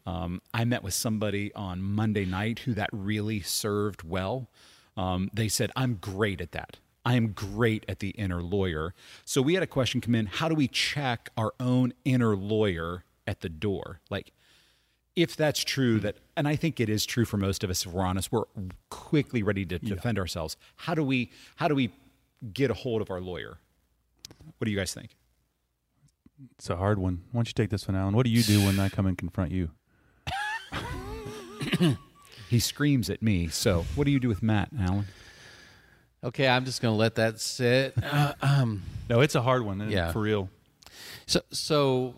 Um, 0.06 0.42
I 0.54 0.66
met 0.66 0.84
with 0.84 0.94
somebody 0.94 1.54
on 1.56 1.82
Monday 1.82 2.26
night 2.26 2.60
who 2.60 2.74
that 2.74 2.90
really 2.92 3.42
served 3.42 4.04
well. 4.04 4.50
Um, 4.96 5.30
they 5.34 5.48
said, 5.48 5.72
I'm 5.76 5.96
great 5.96 6.40
at 6.40 6.52
that. 6.52 6.78
I 7.04 7.16
am 7.16 7.30
great 7.30 7.86
at 7.88 8.00
the 8.00 8.10
inner 8.10 8.42
lawyer. 8.42 8.94
So 9.26 9.42
we 9.42 9.54
had 9.54 9.64
a 9.64 9.68
question 9.68 10.02
come 10.02 10.16
in 10.16 10.26
how 10.26 10.50
do 10.50 10.56
we 10.56 10.68
check 10.68 11.30
our 11.38 11.54
own 11.60 11.94
inner 12.04 12.36
lawyer 12.36 13.06
at 13.28 13.42
the 13.42 13.50
door? 13.50 14.00
Like, 14.10 14.32
if 15.16 15.36
that's 15.36 15.64
true, 15.64 16.00
that, 16.02 16.18
and 16.36 16.48
I 16.48 16.56
think 16.56 16.80
it 16.80 16.90
is 16.90 17.06
true 17.06 17.26
for 17.26 17.38
most 17.38 17.64
of 17.64 17.70
us, 17.70 17.86
if 17.86 17.92
we're 17.92 18.04
honest, 18.04 18.32
we're 18.32 18.44
quickly 18.90 19.44
ready 19.44 19.66
to 19.66 19.80
defend 19.80 20.20
ourselves. 20.20 20.58
How 20.76 20.94
do 20.96 21.04
we, 21.04 21.32
how 21.56 21.68
do 21.68 21.76
we 21.76 21.92
get 22.54 22.70
a 22.70 22.74
hold 22.74 23.02
of 23.02 23.10
our 23.10 23.22
lawyer? 23.22 23.58
What 24.58 24.66
do 24.66 24.72
you 24.72 24.78
guys 24.78 24.94
think? 24.94 25.16
It's 26.58 26.70
a 26.70 26.76
hard 26.76 27.00
one. 27.00 27.22
Why 27.32 27.40
don't 27.40 27.48
you 27.48 27.54
take 27.54 27.70
this 27.70 27.88
one, 27.88 27.96
Alan? 27.96 28.14
What 28.16 28.26
do 28.26 28.30
you 28.32 28.44
do 28.44 28.60
when 28.66 28.80
I 28.80 28.90
come 28.90 29.06
and 29.06 29.18
confront 29.18 29.52
you? 29.52 29.72
He 32.50 32.60
screams 32.60 33.10
at 33.10 33.22
me. 33.22 33.48
So, 33.48 33.86
what 33.96 34.06
do 34.06 34.12
you 34.12 34.20
do 34.20 34.28
with 34.28 34.44
Matt, 34.44 34.70
Alan? 34.80 35.06
Okay, 36.24 36.48
I'm 36.48 36.64
just 36.66 36.82
going 36.82 36.94
to 36.94 36.98
let 36.98 37.16
that 37.16 37.40
sit. 37.40 37.96
Uh, 38.02 38.34
um, 38.42 38.84
No, 39.10 39.22
it's 39.22 39.36
a 39.36 39.42
hard 39.42 39.64
one. 39.64 39.90
Yeah. 39.90 40.12
For 40.12 40.22
real. 40.22 40.50
So, 41.26 41.42
so 41.52 42.14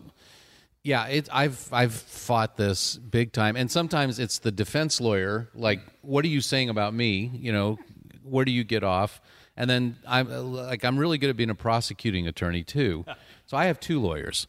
yeah, 0.88 1.04
it, 1.08 1.28
I've 1.30 1.68
I've 1.70 1.92
fought 1.92 2.56
this 2.56 2.96
big 2.96 3.32
time, 3.32 3.56
and 3.56 3.70
sometimes 3.70 4.18
it's 4.18 4.38
the 4.38 4.50
defense 4.50 5.02
lawyer. 5.02 5.50
Like, 5.54 5.80
what 6.00 6.24
are 6.24 6.28
you 6.28 6.40
saying 6.40 6.70
about 6.70 6.94
me? 6.94 7.30
You 7.34 7.52
know, 7.52 7.78
where 8.22 8.46
do 8.46 8.50
you 8.50 8.64
get 8.64 8.82
off? 8.82 9.20
And 9.54 9.68
then 9.68 9.96
I'm 10.06 10.30
like, 10.54 10.86
I'm 10.86 10.96
really 10.96 11.18
good 11.18 11.28
at 11.28 11.36
being 11.36 11.50
a 11.50 11.54
prosecuting 11.54 12.26
attorney 12.26 12.62
too. 12.62 13.04
So 13.44 13.58
I 13.58 13.66
have 13.66 13.78
two 13.80 14.00
lawyers, 14.00 14.46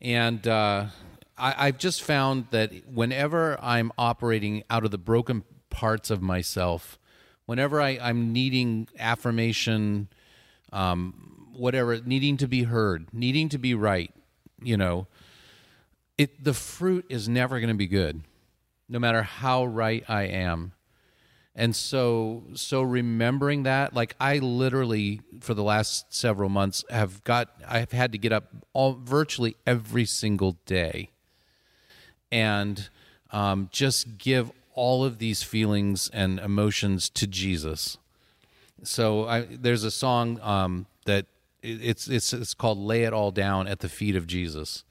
and 0.00 0.48
uh, 0.48 0.86
I, 1.36 1.66
I've 1.66 1.76
just 1.76 2.02
found 2.02 2.46
that 2.52 2.72
whenever 2.90 3.58
I'm 3.62 3.92
operating 3.98 4.64
out 4.70 4.86
of 4.86 4.90
the 4.90 4.98
broken 4.98 5.44
parts 5.68 6.08
of 6.08 6.22
myself, 6.22 6.98
whenever 7.44 7.82
I, 7.82 7.98
I'm 8.00 8.32
needing 8.32 8.88
affirmation, 8.98 10.08
um, 10.72 11.48
whatever, 11.52 12.00
needing 12.00 12.38
to 12.38 12.48
be 12.48 12.62
heard, 12.62 13.12
needing 13.12 13.50
to 13.50 13.58
be 13.58 13.74
right, 13.74 14.10
you 14.62 14.78
know, 14.78 15.06
it 16.20 16.44
the 16.44 16.52
fruit 16.52 17.06
is 17.08 17.30
never 17.30 17.58
going 17.60 17.70
to 17.70 17.74
be 17.74 17.86
good, 17.86 18.20
no 18.90 18.98
matter 18.98 19.22
how 19.22 19.64
right 19.64 20.04
I 20.06 20.24
am. 20.24 20.72
And 21.54 21.74
so, 21.74 22.42
so 22.52 22.82
remembering 22.82 23.62
that, 23.62 23.94
like 23.94 24.16
I 24.20 24.36
literally 24.36 25.22
for 25.40 25.54
the 25.54 25.62
last 25.62 26.12
several 26.12 26.50
months 26.50 26.84
have 26.90 27.24
got, 27.24 27.48
I've 27.66 27.92
had 27.92 28.12
to 28.12 28.18
get 28.18 28.32
up 28.32 28.50
all 28.74 28.98
virtually 29.02 29.56
every 29.66 30.04
single 30.04 30.58
day, 30.66 31.08
and 32.30 32.90
um, 33.30 33.70
just 33.72 34.18
give 34.18 34.52
all 34.74 35.04
of 35.04 35.18
these 35.18 35.42
feelings 35.42 36.10
and 36.12 36.38
emotions 36.38 37.08
to 37.10 37.26
Jesus. 37.26 37.96
So 38.82 39.26
I, 39.26 39.46
there's 39.50 39.84
a 39.84 39.90
song 39.90 40.38
um, 40.42 40.84
that 41.06 41.24
it's 41.62 42.08
it's 42.08 42.34
it's 42.34 42.52
called 42.52 42.76
"Lay 42.76 43.04
It 43.04 43.14
All 43.14 43.30
Down 43.30 43.66
at 43.66 43.80
the 43.80 43.88
Feet 43.88 44.16
of 44.16 44.26
Jesus," 44.26 44.84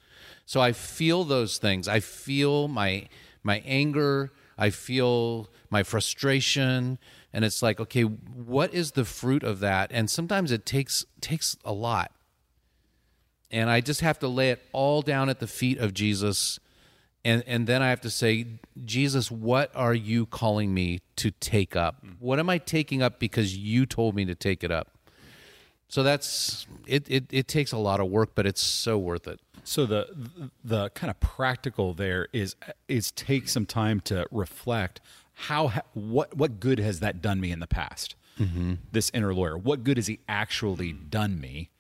So 0.50 0.60
I 0.62 0.72
feel 0.72 1.26
those 1.26 1.60
things. 1.60 1.88
I 1.88 2.00
feel 2.00 2.68
my 2.68 3.08
my 3.44 3.62
anger, 3.68 4.32
I 4.58 4.72
feel 4.72 5.52
my 5.70 5.84
frustration, 5.84 6.98
and 7.32 7.46
it's 7.46 7.62
like, 7.62 7.80
okay, 7.80 8.02
what 8.02 8.74
is 8.74 8.94
the 8.94 9.06
fruit 9.06 9.44
of 9.44 9.60
that? 9.60 9.92
And 9.94 10.10
sometimes 10.10 10.52
it 10.52 10.66
takes 10.66 11.06
takes 11.22 11.56
a 11.64 11.72
lot. 11.72 12.12
And 13.52 13.70
I 13.70 13.80
just 13.80 14.02
have 14.02 14.18
to 14.20 14.28
lay 14.28 14.50
it 14.50 14.66
all 14.72 15.04
down 15.04 15.30
at 15.30 15.40
the 15.40 15.46
feet 15.46 15.78
of 15.78 15.94
Jesus. 15.94 16.60
And 17.24 17.44
and 17.46 17.68
then 17.68 17.84
I 17.84 17.90
have 17.90 18.02
to 18.02 18.10
say, 18.10 18.48
Jesus, 18.84 19.30
what 19.30 19.72
are 19.76 19.94
you 19.94 20.26
calling 20.26 20.74
me 20.74 21.02
to 21.18 21.30
take 21.30 21.76
up? 21.76 22.04
Mm. 22.04 22.16
What 22.18 22.40
am 22.40 22.50
I 22.50 22.58
taking 22.58 23.04
up 23.04 23.20
because 23.20 23.56
you 23.56 23.86
told 23.86 24.16
me 24.16 24.26
to 24.26 24.34
take 24.34 24.64
it 24.64 24.72
up? 24.72 24.98
So 25.90 26.04
that's 26.04 26.68
it, 26.86 27.06
it 27.10 27.26
it 27.32 27.48
takes 27.48 27.72
a 27.72 27.78
lot 27.78 28.00
of 28.00 28.08
work, 28.08 28.32
but 28.36 28.46
it's 28.46 28.62
so 28.62 28.98
worth 28.98 29.28
it. 29.28 29.40
So 29.64 29.86
the 29.86 30.52
the 30.64 30.90
kind 30.92 31.10
of 31.10 31.20
practical 31.20 31.94
there 31.94 32.28
is 32.32 32.56
is 32.88 33.12
take 33.12 33.50
some 33.50 33.66
time 33.66 34.00
to 34.02 34.26
reflect 34.32 35.02
how 35.34 35.72
what 35.94 36.38
what 36.38 36.60
good 36.60 36.80
has 36.80 37.00
that 37.00 37.22
done 37.22 37.42
me 37.42 37.52
in 37.52 37.60
the 37.60 37.68
past? 37.68 38.16
Mm-hmm. 38.40 38.76
This 38.92 39.12
inner 39.14 39.34
lawyer, 39.34 39.58
what 39.58 39.84
good 39.84 39.98
has 39.98 40.08
he 40.08 40.20
actually 40.30 40.94
done 40.94 41.42
me? 41.42 41.72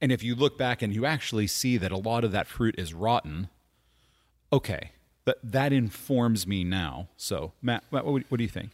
And 0.00 0.12
if 0.12 0.22
you 0.22 0.34
look 0.34 0.58
back 0.58 0.82
and 0.82 0.94
you 0.94 1.06
actually 1.06 1.46
see 1.46 1.78
that 1.78 1.90
a 1.90 1.96
lot 1.96 2.24
of 2.24 2.32
that 2.32 2.46
fruit 2.46 2.74
is 2.78 2.92
rotten, 2.92 3.48
okay, 4.52 4.92
that 5.24 5.38
that 5.42 5.72
informs 5.72 6.46
me 6.46 6.62
now. 6.62 7.08
So 7.16 7.52
Matt, 7.62 7.84
Matt 7.90 8.04
what, 8.04 8.24
what 8.28 8.36
do 8.36 8.44
you 8.44 8.50
think? 8.50 8.70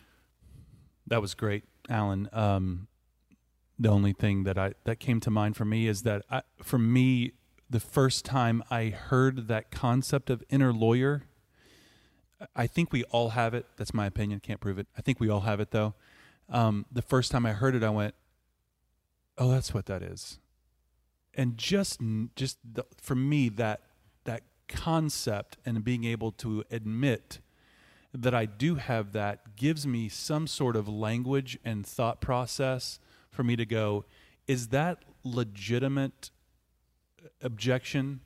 That 1.06 1.20
was 1.20 1.34
great, 1.34 1.64
Alan. 1.88 2.28
Um, 2.32 2.88
the 3.82 3.88
only 3.88 4.12
thing 4.12 4.44
that 4.44 4.58
I 4.58 4.72
that 4.84 5.00
came 5.00 5.20
to 5.20 5.30
mind 5.30 5.56
for 5.56 5.64
me 5.64 5.86
is 5.86 6.02
that 6.02 6.24
I, 6.30 6.42
for 6.62 6.78
me, 6.78 7.32
the 7.68 7.80
first 7.80 8.24
time 8.24 8.62
I 8.70 8.86
heard 8.86 9.48
that 9.48 9.70
concept 9.70 10.30
of 10.30 10.42
inner 10.50 10.72
lawyer 10.72 11.22
I 12.54 12.66
think 12.66 12.92
we 12.92 13.04
all 13.04 13.30
have 13.30 13.54
it. 13.54 13.66
That's 13.76 13.94
my 13.94 14.06
opinion. 14.06 14.40
Can't 14.40 14.60
prove 14.60 14.78
it. 14.78 14.86
I 14.96 15.02
think 15.02 15.20
we 15.20 15.28
all 15.28 15.40
have 15.40 15.60
it 15.60 15.70
though. 15.70 15.94
Um, 16.48 16.86
the 16.90 17.02
first 17.02 17.30
time 17.30 17.46
I 17.46 17.52
heard 17.52 17.74
it, 17.74 17.82
I 17.82 17.90
went, 17.90 18.14
"Oh, 19.38 19.50
that's 19.50 19.72
what 19.72 19.86
that 19.86 20.02
is." 20.02 20.38
And 21.34 21.56
just, 21.56 22.00
just 22.36 22.58
the, 22.64 22.84
for 23.00 23.14
me, 23.14 23.48
that 23.50 23.80
that 24.24 24.42
concept 24.68 25.56
and 25.64 25.84
being 25.84 26.04
able 26.04 26.32
to 26.32 26.64
admit 26.70 27.40
that 28.12 28.34
I 28.34 28.44
do 28.44 28.74
have 28.74 29.12
that 29.12 29.56
gives 29.56 29.86
me 29.86 30.08
some 30.08 30.46
sort 30.46 30.76
of 30.76 30.88
language 30.88 31.58
and 31.64 31.86
thought 31.86 32.20
process 32.20 32.98
for 33.32 33.42
me 33.42 33.56
to 33.56 33.66
go, 33.66 34.04
is 34.46 34.68
that 34.68 35.04
legitimate 35.24 36.30
objection, 37.40 38.20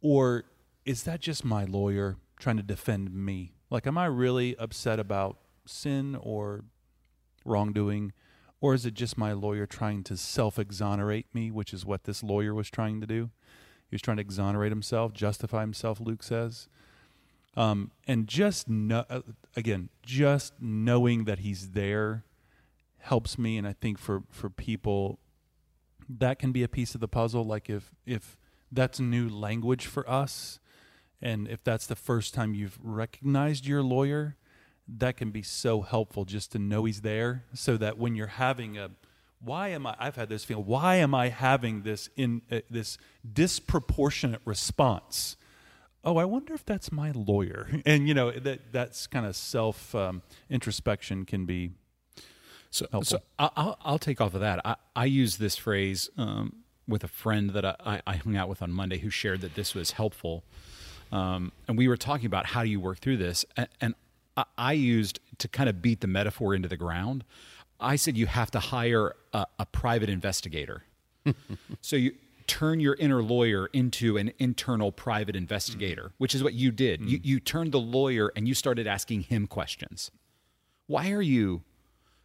or 0.00 0.44
is 0.84 1.04
that 1.04 1.20
just 1.20 1.44
my 1.44 1.64
lawyer 1.64 2.16
trying 2.38 2.56
to 2.56 2.62
defend 2.62 3.12
me? 3.12 3.54
Like, 3.70 3.86
am 3.86 3.96
I 3.96 4.06
really 4.06 4.56
upset 4.56 4.98
about 4.98 5.38
sin 5.66 6.16
or 6.20 6.64
wrongdoing? 7.44 8.12
Or 8.60 8.74
is 8.74 8.84
it 8.84 8.94
just 8.94 9.16
my 9.16 9.32
lawyer 9.32 9.66
trying 9.66 10.02
to 10.04 10.16
self 10.16 10.58
exonerate 10.58 11.26
me, 11.32 11.50
which 11.50 11.72
is 11.72 11.84
what 11.84 12.04
this 12.04 12.22
lawyer 12.22 12.54
was 12.54 12.68
trying 12.70 13.00
to 13.00 13.06
do? 13.06 13.30
He 13.88 13.94
was 13.94 14.02
trying 14.02 14.16
to 14.16 14.22
exonerate 14.22 14.72
himself, 14.72 15.12
justify 15.12 15.60
himself, 15.60 16.00
Luke 16.00 16.22
says. 16.22 16.68
Um, 17.56 17.90
and 18.06 18.26
just 18.26 18.68
know, 18.68 19.04
uh, 19.08 19.22
again, 19.56 19.88
just 20.02 20.54
knowing 20.60 21.24
that 21.24 21.40
he's 21.40 21.70
there 21.70 22.24
helps 23.00 23.38
me. 23.38 23.56
And 23.56 23.66
I 23.66 23.72
think 23.72 23.98
for, 23.98 24.22
for 24.30 24.50
people, 24.50 25.18
that 26.08 26.38
can 26.38 26.52
be 26.52 26.62
a 26.62 26.68
piece 26.68 26.94
of 26.94 27.00
the 27.00 27.08
puzzle. 27.08 27.44
Like 27.44 27.68
if, 27.68 27.94
if 28.06 28.36
that's 28.70 29.00
new 29.00 29.28
language 29.28 29.86
for 29.86 30.08
us, 30.08 30.58
and 31.20 31.48
if 31.48 31.64
that's 31.64 31.86
the 31.86 31.96
first 31.96 32.34
time 32.34 32.54
you've 32.54 32.78
recognized 32.82 33.66
your 33.66 33.82
lawyer, 33.82 34.36
that 34.88 35.16
can 35.16 35.30
be 35.30 35.42
so 35.42 35.82
helpful 35.82 36.24
just 36.24 36.52
to 36.52 36.58
know 36.58 36.84
he's 36.84 37.02
there 37.02 37.44
so 37.52 37.76
that 37.76 37.98
when 37.98 38.14
you're 38.14 38.26
having 38.26 38.78
a 38.78 38.90
why 39.40 39.68
am 39.68 39.86
I 39.86 39.94
I've 39.98 40.16
had 40.16 40.28
this 40.28 40.44
feeling 40.44 40.64
why 40.64 40.96
am 40.96 41.14
I 41.14 41.28
having 41.28 41.82
this 41.82 42.08
in 42.16 42.42
uh, 42.50 42.60
this 42.70 42.98
disproportionate 43.30 44.40
response 44.44 45.36
oh 46.04 46.16
I 46.16 46.24
wonder 46.24 46.54
if 46.54 46.64
that's 46.64 46.90
my 46.90 47.12
lawyer 47.14 47.68
and 47.86 48.08
you 48.08 48.14
know 48.14 48.30
that 48.30 48.72
that's 48.72 49.06
kind 49.06 49.26
of 49.26 49.36
self 49.36 49.94
um, 49.94 50.22
introspection 50.48 51.24
can 51.24 51.44
be 51.44 51.72
so, 52.70 52.86
helpful. 52.90 53.18
so 53.18 53.22
I'll, 53.38 53.78
I'll 53.82 53.98
take 53.98 54.20
off 54.20 54.34
of 54.34 54.40
that 54.40 54.60
I, 54.64 54.76
I 54.94 55.04
use 55.06 55.38
this 55.38 55.56
phrase 55.56 56.10
um, 56.18 56.56
with 56.86 57.04
a 57.04 57.08
friend 57.08 57.50
that 57.50 57.64
I, 57.64 58.02
I 58.06 58.16
hung 58.16 58.36
out 58.36 58.48
with 58.48 58.62
on 58.62 58.70
Monday 58.72 58.98
who 58.98 59.10
shared 59.10 59.40
that 59.40 59.54
this 59.54 59.74
was 59.74 59.92
helpful 59.92 60.44
um, 61.12 61.52
and 61.66 61.78
we 61.78 61.88
were 61.88 61.96
talking 61.96 62.26
about 62.26 62.46
how 62.46 62.62
do 62.62 62.68
you 62.68 62.80
work 62.80 62.98
through 62.98 63.16
this. 63.16 63.44
And, 63.56 63.68
and 63.80 63.94
I, 64.36 64.44
I, 64.56 64.72
used 64.72 65.20
to 65.38 65.48
kind 65.48 65.68
of 65.68 65.80
beat 65.80 66.00
the 66.00 66.06
metaphor 66.06 66.54
into 66.54 66.68
the 66.68 66.76
ground. 66.76 67.24
I 67.80 67.96
said 67.96 68.16
you 68.16 68.26
have 68.26 68.50
to 68.52 68.60
hire 68.60 69.14
a, 69.32 69.46
a 69.58 69.66
private 69.66 70.10
investigator. 70.10 70.84
so 71.80 71.96
you 71.96 72.14
turn 72.46 72.80
your 72.80 72.94
inner 72.94 73.22
lawyer 73.22 73.68
into 73.72 74.16
an 74.16 74.32
internal 74.38 74.90
private 74.90 75.36
investigator, 75.36 76.04
mm. 76.04 76.12
which 76.18 76.34
is 76.34 76.42
what 76.42 76.54
you 76.54 76.70
did. 76.70 77.00
Mm. 77.00 77.08
You, 77.08 77.20
you 77.22 77.40
turned 77.40 77.72
the 77.72 77.80
lawyer 77.80 78.32
and 78.36 78.48
you 78.48 78.54
started 78.54 78.86
asking 78.86 79.22
him 79.22 79.46
questions. 79.46 80.10
Why 80.86 81.12
are 81.12 81.22
you, 81.22 81.62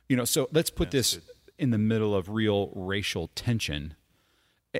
you 0.09 0.15
know, 0.15 0.25
so 0.25 0.49
let's 0.51 0.69
put 0.69 0.91
That's 0.91 1.13
this 1.13 1.23
good. 1.25 1.53
in 1.57 1.69
the 1.71 1.77
middle 1.77 2.15
of 2.15 2.29
real 2.29 2.71
racial 2.75 3.29
tension 3.35 3.95
eh, 4.73 4.79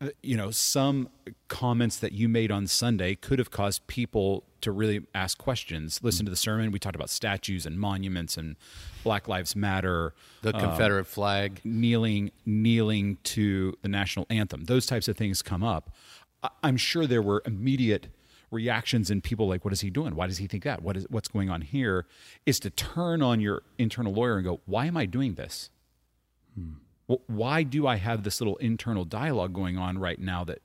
eh, 0.00 0.10
you 0.22 0.36
know, 0.36 0.50
some 0.50 1.08
comments 1.48 1.98
that 1.98 2.12
you 2.12 2.28
made 2.28 2.50
on 2.50 2.66
Sunday 2.66 3.14
could 3.14 3.38
have 3.38 3.50
caused 3.50 3.86
people 3.86 4.44
to 4.62 4.72
really 4.72 5.02
ask 5.14 5.36
questions. 5.38 6.00
Listen 6.02 6.20
mm-hmm. 6.20 6.26
to 6.26 6.30
the 6.30 6.36
sermon. 6.36 6.70
We 6.70 6.78
talked 6.78 6.96
about 6.96 7.10
statues 7.10 7.66
and 7.66 7.78
monuments 7.78 8.36
and 8.36 8.56
Black 9.04 9.28
Lives 9.28 9.54
Matter, 9.54 10.14
the 10.40 10.56
uh, 10.56 10.60
Confederate 10.60 11.02
uh, 11.02 11.04
flag, 11.04 11.60
kneeling, 11.64 12.30
kneeling 12.46 13.18
to 13.24 13.76
the 13.82 13.88
national 13.88 14.26
anthem. 14.30 14.64
Those 14.64 14.86
types 14.86 15.08
of 15.08 15.16
things 15.16 15.42
come 15.42 15.62
up. 15.62 15.90
I'm 16.62 16.76
sure 16.76 17.06
there 17.06 17.22
were 17.22 17.42
immediate 17.44 18.08
reactions 18.52 19.10
in 19.10 19.20
people 19.20 19.48
like, 19.48 19.64
"What 19.64 19.72
is 19.72 19.80
he 19.80 19.90
doing? 19.90 20.14
Why 20.14 20.28
does 20.28 20.38
he 20.38 20.46
think 20.46 20.62
that? 20.64 20.82
What 20.82 20.96
is 20.96 21.06
what's 21.10 21.28
going 21.28 21.50
on 21.50 21.62
here 21.62 22.06
is 22.46 22.60
to 22.60 22.70
turn 22.70 23.22
on 23.22 23.40
your 23.40 23.62
internal 23.78 24.12
lawyer 24.12 24.36
and 24.36 24.44
go, 24.44 24.60
"Why 24.66 24.86
am 24.86 24.96
I 24.96 25.06
doing 25.06 25.34
this?" 25.34 25.70
Hmm 26.54 26.74
why 27.26 27.62
do 27.62 27.86
I 27.86 27.96
have 27.96 28.22
this 28.22 28.40
little 28.40 28.56
internal 28.56 29.04
dialogue 29.04 29.52
going 29.52 29.78
on 29.78 29.98
right 29.98 30.18
now 30.18 30.44
that 30.44 30.60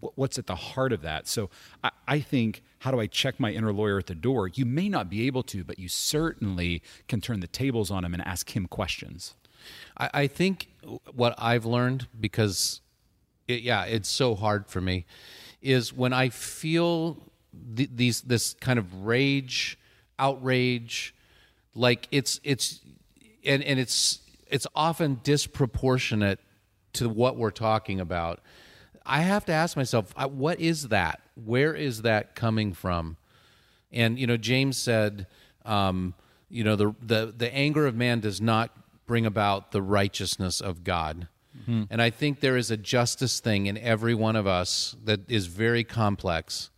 what's 0.00 0.38
at 0.38 0.46
the 0.46 0.56
heart 0.56 0.92
of 0.92 1.02
that? 1.02 1.28
So 1.28 1.50
I, 1.82 1.90
I, 2.06 2.20
think, 2.20 2.62
how 2.80 2.90
do 2.90 3.00
I 3.00 3.06
check 3.06 3.38
my 3.38 3.50
inner 3.50 3.72
lawyer 3.72 3.98
at 3.98 4.06
the 4.06 4.14
door? 4.14 4.48
You 4.48 4.66
may 4.66 4.88
not 4.88 5.08
be 5.08 5.26
able 5.26 5.42
to, 5.44 5.64
but 5.64 5.78
you 5.78 5.88
certainly 5.88 6.82
can 7.08 7.20
turn 7.20 7.40
the 7.40 7.46
tables 7.46 7.90
on 7.90 8.04
him 8.04 8.14
and 8.14 8.26
ask 8.26 8.54
him 8.54 8.66
questions. 8.66 9.34
I, 9.96 10.10
I 10.14 10.26
think 10.26 10.68
what 11.14 11.34
I've 11.38 11.64
learned, 11.64 12.08
because 12.20 12.80
it, 13.48 13.62
yeah, 13.62 13.84
it's 13.84 14.08
so 14.08 14.34
hard 14.34 14.66
for 14.66 14.80
me, 14.80 15.06
is 15.64 15.92
when 15.92 16.12
I 16.12 16.28
feel 16.28 17.16
th- 17.74 17.90
these 17.92 18.20
this 18.20 18.54
kind 18.60 18.78
of 18.78 19.04
rage, 19.04 19.78
outrage, 20.18 21.14
like 21.74 22.06
it's 22.12 22.38
it's 22.44 22.80
and 23.44 23.62
and 23.64 23.80
it's 23.80 24.20
it's 24.46 24.66
often 24.76 25.20
disproportionate 25.24 26.38
to 26.92 27.08
what 27.08 27.36
we're 27.36 27.50
talking 27.50 27.98
about. 27.98 28.40
I 29.06 29.20
have 29.20 29.44
to 29.46 29.52
ask 29.52 29.76
myself, 29.76 30.14
what 30.16 30.60
is 30.60 30.88
that? 30.88 31.20
Where 31.34 31.74
is 31.74 32.02
that 32.02 32.34
coming 32.34 32.72
from? 32.72 33.16
And 33.90 34.18
you 34.18 34.26
know, 34.26 34.36
James 34.36 34.76
said, 34.76 35.26
um, 35.64 36.14
you 36.48 36.62
know, 36.62 36.76
the, 36.76 36.94
the 37.02 37.34
the 37.36 37.54
anger 37.54 37.86
of 37.86 37.94
man 37.94 38.20
does 38.20 38.40
not 38.40 38.70
bring 39.06 39.26
about 39.26 39.72
the 39.72 39.82
righteousness 39.82 40.60
of 40.60 40.84
God. 40.84 41.28
Mm-hmm. 41.64 41.84
And 41.90 42.00
I 42.00 42.10
think 42.10 42.40
there 42.40 42.56
is 42.56 42.70
a 42.70 42.76
justice 42.76 43.40
thing 43.40 43.66
in 43.66 43.76
every 43.78 44.14
one 44.14 44.36
of 44.36 44.46
us 44.46 44.96
that 45.04 45.28
is 45.28 45.46
very 45.46 45.84
complex. 45.84 46.70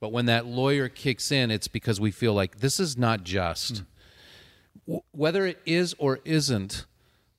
But 0.00 0.12
when 0.12 0.26
that 0.26 0.46
lawyer 0.46 0.88
kicks 0.88 1.32
in, 1.32 1.50
it's 1.50 1.68
because 1.68 2.00
we 2.00 2.10
feel 2.10 2.32
like 2.34 2.60
this 2.60 2.78
is 2.78 2.96
not 2.96 3.24
just. 3.24 3.74
Mm. 3.74 3.86
W- 4.86 5.02
whether 5.10 5.46
it 5.46 5.58
is 5.66 5.94
or 5.98 6.20
isn't, 6.24 6.86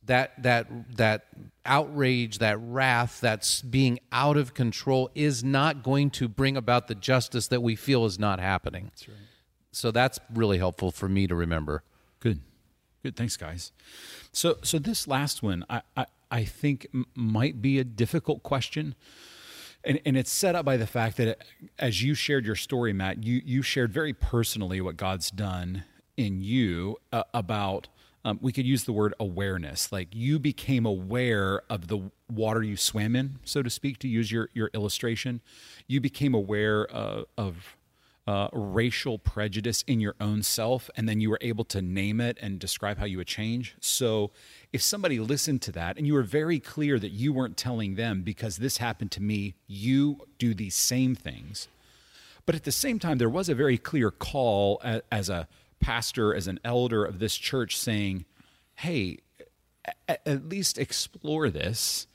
that 0.10 0.42
that 0.42 0.68
that 0.98 1.28
outrage, 1.66 2.40
that 2.40 2.58
wrath 2.60 3.22
that's 3.22 3.62
being 3.62 4.00
out 4.12 4.38
of 4.38 4.54
control 4.54 5.10
is 5.14 5.44
not 5.44 5.84
going 5.84 6.10
to 6.10 6.28
bring 6.28 6.58
about 6.58 6.88
the 6.88 6.96
justice 6.96 7.48
that 7.48 7.62
we 7.62 7.76
feel 7.76 8.06
is 8.06 8.18
not 8.18 8.40
happening. 8.40 8.86
That's 8.86 9.08
right. 9.08 9.18
So 9.72 9.92
that's 9.92 10.20
really 10.34 10.58
helpful 10.58 10.92
for 10.92 11.08
me 11.08 11.28
to 11.28 11.36
remember. 11.36 11.84
Good. 12.20 12.42
Good. 13.04 13.16
Thanks, 13.16 13.38
guys. 13.38 13.72
So 14.32 14.58
so 14.64 14.80
this 14.80 15.08
last 15.08 15.44
one 15.44 15.64
I 15.70 15.82
I, 15.96 16.08
I 16.32 16.44
think 16.44 16.88
m- 16.94 17.06
might 17.16 17.62
be 17.62 17.80
a 17.80 17.84
difficult 17.84 18.44
question. 18.44 18.96
And, 19.84 20.00
and 20.06 20.18
it's 20.18 20.32
set 20.32 20.56
up 20.56 20.66
by 20.66 20.78
the 20.78 20.88
fact 20.88 21.18
that 21.18 21.28
it, 21.28 21.44
as 21.78 22.04
you 22.04 22.14
shared 22.14 22.46
your 22.46 22.56
story, 22.56 22.92
Matt, 22.92 23.24
you, 23.24 23.42
you 23.46 23.62
shared 23.62 23.94
very 23.94 24.14
personally 24.14 24.82
what 24.82 24.98
God's 24.98 25.32
done 25.32 25.86
in 26.18 26.42
you 26.42 26.98
uh, 27.14 27.24
about 27.34 27.88
um, 28.26 28.38
we 28.42 28.52
could 28.52 28.66
use 28.66 28.84
the 28.84 28.92
word 28.92 29.14
awareness. 29.20 29.92
Like 29.92 30.10
you 30.14 30.40
became 30.40 30.86
aware 30.86 31.62
of 31.70 31.88
the 31.88 32.12
water 32.30 32.62
you 32.62 32.76
swam 32.76 33.16
in, 33.16 33.40
so 33.46 33.64
to 33.64 33.70
speak, 33.70 33.98
to 34.00 34.08
use 34.08 34.32
your, 34.32 34.50
your 34.54 34.70
illustration. 34.74 35.42
You 35.88 36.02
became 36.02 36.34
aware 36.34 36.94
uh, 36.94 37.24
of 37.38 37.78
uh, 38.30 38.48
racial 38.54 39.18
prejudice 39.18 39.84
in 39.88 40.00
your 40.00 40.14
own 40.22 40.44
self, 40.44 40.88
and 40.96 41.10
then 41.10 41.20
you 41.20 41.32
were 41.32 41.40
able 41.42 41.66
to 41.66 41.82
name 41.82 42.22
it 42.22 42.38
and 42.40 42.60
describe 42.60 43.00
how 43.00 43.06
you 43.06 43.18
would 43.18 43.26
change. 43.26 43.76
So, 43.80 44.30
if 44.72 44.84
somebody 44.84 45.20
listened 45.20 45.64
to 45.64 45.72
that 45.72 45.98
and 45.98 46.06
you 46.06 46.14
were 46.14 46.22
very 46.22 46.60
clear 46.60 47.00
that 47.00 47.10
you 47.10 47.34
weren't 47.34 47.58
telling 47.58 47.96
them 47.96 48.22
because 48.22 48.58
this 48.58 48.78
happened 48.78 49.10
to 49.14 49.22
me, 49.22 49.56
you 49.66 50.28
do 50.38 50.54
these 50.54 50.76
same 50.76 51.16
things. 51.16 51.70
But 52.46 52.54
at 52.54 52.66
the 52.66 52.72
same 52.72 53.00
time, 53.00 53.18
there 53.18 53.32
was 53.32 53.50
a 53.50 53.56
very 53.56 53.80
clear 53.80 54.12
call 54.12 54.80
as 55.12 55.28
a 55.28 55.48
pastor, 55.80 56.36
as 56.36 56.46
an 56.46 56.60
elder 56.64 57.04
of 57.04 57.18
this 57.18 57.36
church, 57.36 57.80
saying, 57.80 58.26
hey, 58.76 59.18
at 60.08 60.48
least 60.48 60.78
explore 60.78 61.50
this. 61.50 62.06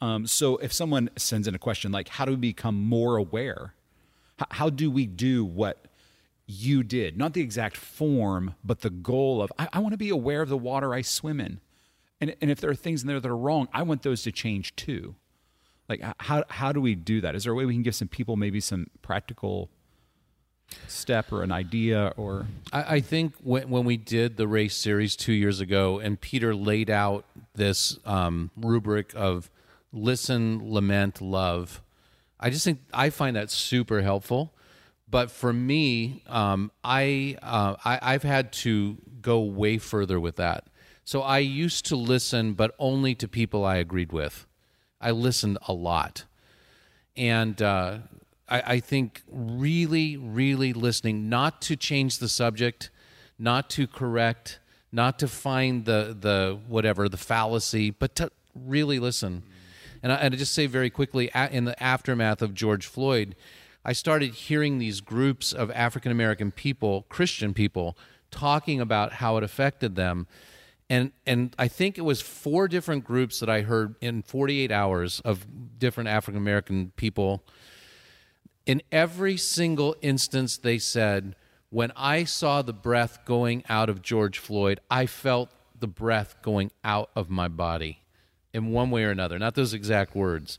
Um, 0.00 0.26
so 0.26 0.56
if 0.56 0.72
someone 0.72 1.08
sends 1.14 1.46
in 1.46 1.54
a 1.54 1.58
question 1.60 1.92
like, 1.92 2.08
how 2.08 2.24
do 2.24 2.32
we 2.32 2.36
become 2.36 2.82
more 2.82 3.16
aware? 3.16 3.74
How 4.50 4.70
do 4.70 4.90
we 4.90 5.06
do 5.06 5.44
what 5.44 5.86
you 6.46 6.82
did? 6.82 7.16
Not 7.16 7.34
the 7.34 7.40
exact 7.40 7.76
form, 7.76 8.54
but 8.64 8.80
the 8.80 8.90
goal 8.90 9.42
of 9.42 9.52
I, 9.58 9.68
I 9.72 9.78
want 9.78 9.92
to 9.92 9.98
be 9.98 10.10
aware 10.10 10.42
of 10.42 10.48
the 10.48 10.56
water 10.56 10.94
I 10.94 11.02
swim 11.02 11.40
in. 11.40 11.60
And, 12.20 12.36
and 12.40 12.50
if 12.50 12.60
there 12.60 12.70
are 12.70 12.74
things 12.74 13.02
in 13.02 13.08
there 13.08 13.18
that 13.20 13.28
are 13.28 13.36
wrong, 13.36 13.68
I 13.72 13.82
want 13.82 14.02
those 14.02 14.22
to 14.22 14.32
change 14.32 14.76
too. 14.76 15.16
Like 15.88 16.02
how 16.18 16.44
how 16.48 16.72
do 16.72 16.80
we 16.80 16.94
do 16.94 17.20
that? 17.20 17.34
Is 17.34 17.44
there 17.44 17.52
a 17.52 17.56
way 17.56 17.64
we 17.64 17.74
can 17.74 17.82
give 17.82 17.94
some 17.94 18.08
people 18.08 18.36
maybe 18.36 18.60
some 18.60 18.88
practical 19.02 19.68
step 20.86 21.32
or 21.32 21.42
an 21.42 21.52
idea 21.52 22.12
or 22.16 22.46
I, 22.72 22.96
I, 22.96 23.00
think 23.00 23.34
when, 23.42 23.68
when 23.68 23.84
we 23.84 23.96
did 23.96 24.36
the 24.36 24.48
race 24.48 24.76
series 24.76 25.16
two 25.16 25.32
years 25.32 25.60
ago 25.60 25.98
and 25.98 26.20
peter 26.20 26.54
laid 26.54 26.90
out 26.90 27.24
this 27.54 27.98
um, 28.04 28.50
rubric 28.56 29.12
of 29.14 29.50
listen 29.92 30.72
lament 30.72 31.20
love 31.20 31.82
I 32.42 32.50
just 32.50 32.64
think 32.64 32.80
I 32.92 33.10
find 33.10 33.36
that 33.36 33.50
super 33.50 34.02
helpful. 34.02 34.52
But 35.08 35.30
for 35.30 35.52
me, 35.52 36.22
um, 36.26 36.72
I, 36.82 37.36
uh, 37.42 37.76
I 37.84 37.98
I've 38.02 38.22
had 38.22 38.52
to 38.64 38.96
go 39.20 39.40
way 39.40 39.78
further 39.78 40.18
with 40.18 40.36
that. 40.36 40.66
So 41.04 41.20
I 41.22 41.38
used 41.38 41.86
to 41.86 41.96
listen, 41.96 42.54
but 42.54 42.74
only 42.78 43.14
to 43.16 43.28
people 43.28 43.64
I 43.64 43.76
agreed 43.76 44.12
with. 44.12 44.46
I 45.00 45.10
listened 45.10 45.58
a 45.68 45.72
lot, 45.72 46.24
and 47.16 47.60
uh, 47.60 47.98
I, 48.48 48.62
I 48.66 48.80
think 48.80 49.22
really, 49.28 50.16
really 50.16 50.72
listening, 50.72 51.28
not 51.28 51.60
to 51.62 51.76
change 51.76 52.18
the 52.18 52.28
subject, 52.28 52.90
not 53.38 53.68
to 53.70 53.86
correct, 53.86 54.60
not 54.90 55.18
to 55.20 55.28
find 55.28 55.84
the 55.84 56.16
the 56.18 56.58
whatever 56.68 57.08
the 57.08 57.16
fallacy, 57.16 57.90
but 57.90 58.16
to 58.16 58.30
really 58.54 58.98
listen. 58.98 59.42
And 60.02 60.12
I, 60.12 60.16
and 60.16 60.34
I 60.34 60.36
just 60.36 60.54
say 60.54 60.66
very 60.66 60.90
quickly, 60.90 61.30
in 61.50 61.64
the 61.64 61.80
aftermath 61.82 62.42
of 62.42 62.54
George 62.54 62.86
Floyd, 62.86 63.36
I 63.84 63.92
started 63.92 64.32
hearing 64.32 64.78
these 64.78 65.00
groups 65.00 65.52
of 65.52 65.70
African 65.70 66.12
American 66.12 66.50
people, 66.50 67.06
Christian 67.08 67.54
people, 67.54 67.96
talking 68.30 68.80
about 68.80 69.14
how 69.14 69.36
it 69.36 69.44
affected 69.44 69.96
them. 69.96 70.26
And, 70.88 71.12
and 71.26 71.54
I 71.58 71.68
think 71.68 71.98
it 71.98 72.02
was 72.02 72.20
four 72.20 72.68
different 72.68 73.04
groups 73.04 73.40
that 73.40 73.48
I 73.48 73.62
heard 73.62 73.94
in 74.00 74.22
48 74.22 74.70
hours 74.70 75.20
of 75.20 75.46
different 75.78 76.08
African 76.08 76.40
American 76.40 76.92
people. 76.96 77.44
In 78.66 78.82
every 78.92 79.36
single 79.36 79.96
instance, 80.02 80.58
they 80.58 80.78
said, 80.78 81.34
When 81.70 81.92
I 81.96 82.24
saw 82.24 82.62
the 82.62 82.72
breath 82.72 83.24
going 83.24 83.64
out 83.68 83.88
of 83.88 84.02
George 84.02 84.38
Floyd, 84.38 84.80
I 84.90 85.06
felt 85.06 85.50
the 85.78 85.88
breath 85.88 86.36
going 86.42 86.70
out 86.84 87.10
of 87.16 87.28
my 87.30 87.48
body 87.48 88.01
in 88.52 88.70
one 88.70 88.90
way 88.90 89.04
or 89.04 89.10
another, 89.10 89.38
not 89.38 89.54
those 89.54 89.74
exact 89.74 90.14
words. 90.14 90.58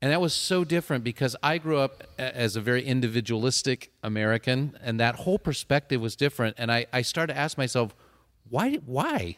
And 0.00 0.10
that 0.10 0.20
was 0.20 0.34
so 0.34 0.64
different 0.64 1.04
because 1.04 1.36
I 1.44 1.58
grew 1.58 1.78
up 1.78 2.02
as 2.18 2.56
a 2.56 2.60
very 2.60 2.84
individualistic 2.84 3.92
American, 4.02 4.76
and 4.82 4.98
that 4.98 5.14
whole 5.14 5.38
perspective 5.38 6.00
was 6.00 6.16
different. 6.16 6.56
And 6.58 6.72
I, 6.72 6.86
I 6.92 7.02
started 7.02 7.34
to 7.34 7.38
ask 7.38 7.56
myself, 7.56 7.94
why? 8.50 8.74
Why? 8.84 9.36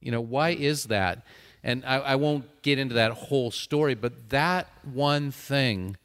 You 0.00 0.12
know, 0.12 0.20
why 0.20 0.50
is 0.50 0.84
that? 0.84 1.24
And 1.64 1.82
I, 1.86 1.96
I 1.96 2.14
won't 2.16 2.62
get 2.62 2.78
into 2.78 2.94
that 2.94 3.12
whole 3.12 3.50
story, 3.50 3.94
but 3.94 4.28
that 4.28 4.68
one 4.84 5.30
thing, 5.30 5.96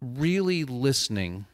really 0.00 0.64
listening, 0.64 1.46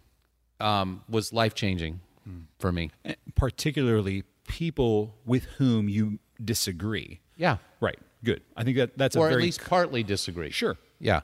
um, 0.60 1.02
was 1.08 1.32
life 1.32 1.54
changing 1.54 2.00
hmm. 2.24 2.40
for 2.58 2.70
me. 2.70 2.90
Particularly 3.34 4.24
people 4.46 5.14
with 5.24 5.44
whom 5.56 5.88
you 5.88 6.18
disagree. 6.44 7.20
Yeah. 7.40 7.56
Right. 7.80 7.98
Good. 8.22 8.42
I 8.54 8.64
think 8.64 8.76
that 8.76 8.98
that's 8.98 9.16
or 9.16 9.26
a 9.26 9.30
very 9.30 9.34
or 9.34 9.38
at 9.38 9.44
least 9.44 9.64
partly 9.64 10.02
disagree. 10.02 10.50
Sure. 10.50 10.76
Yeah. 10.98 11.22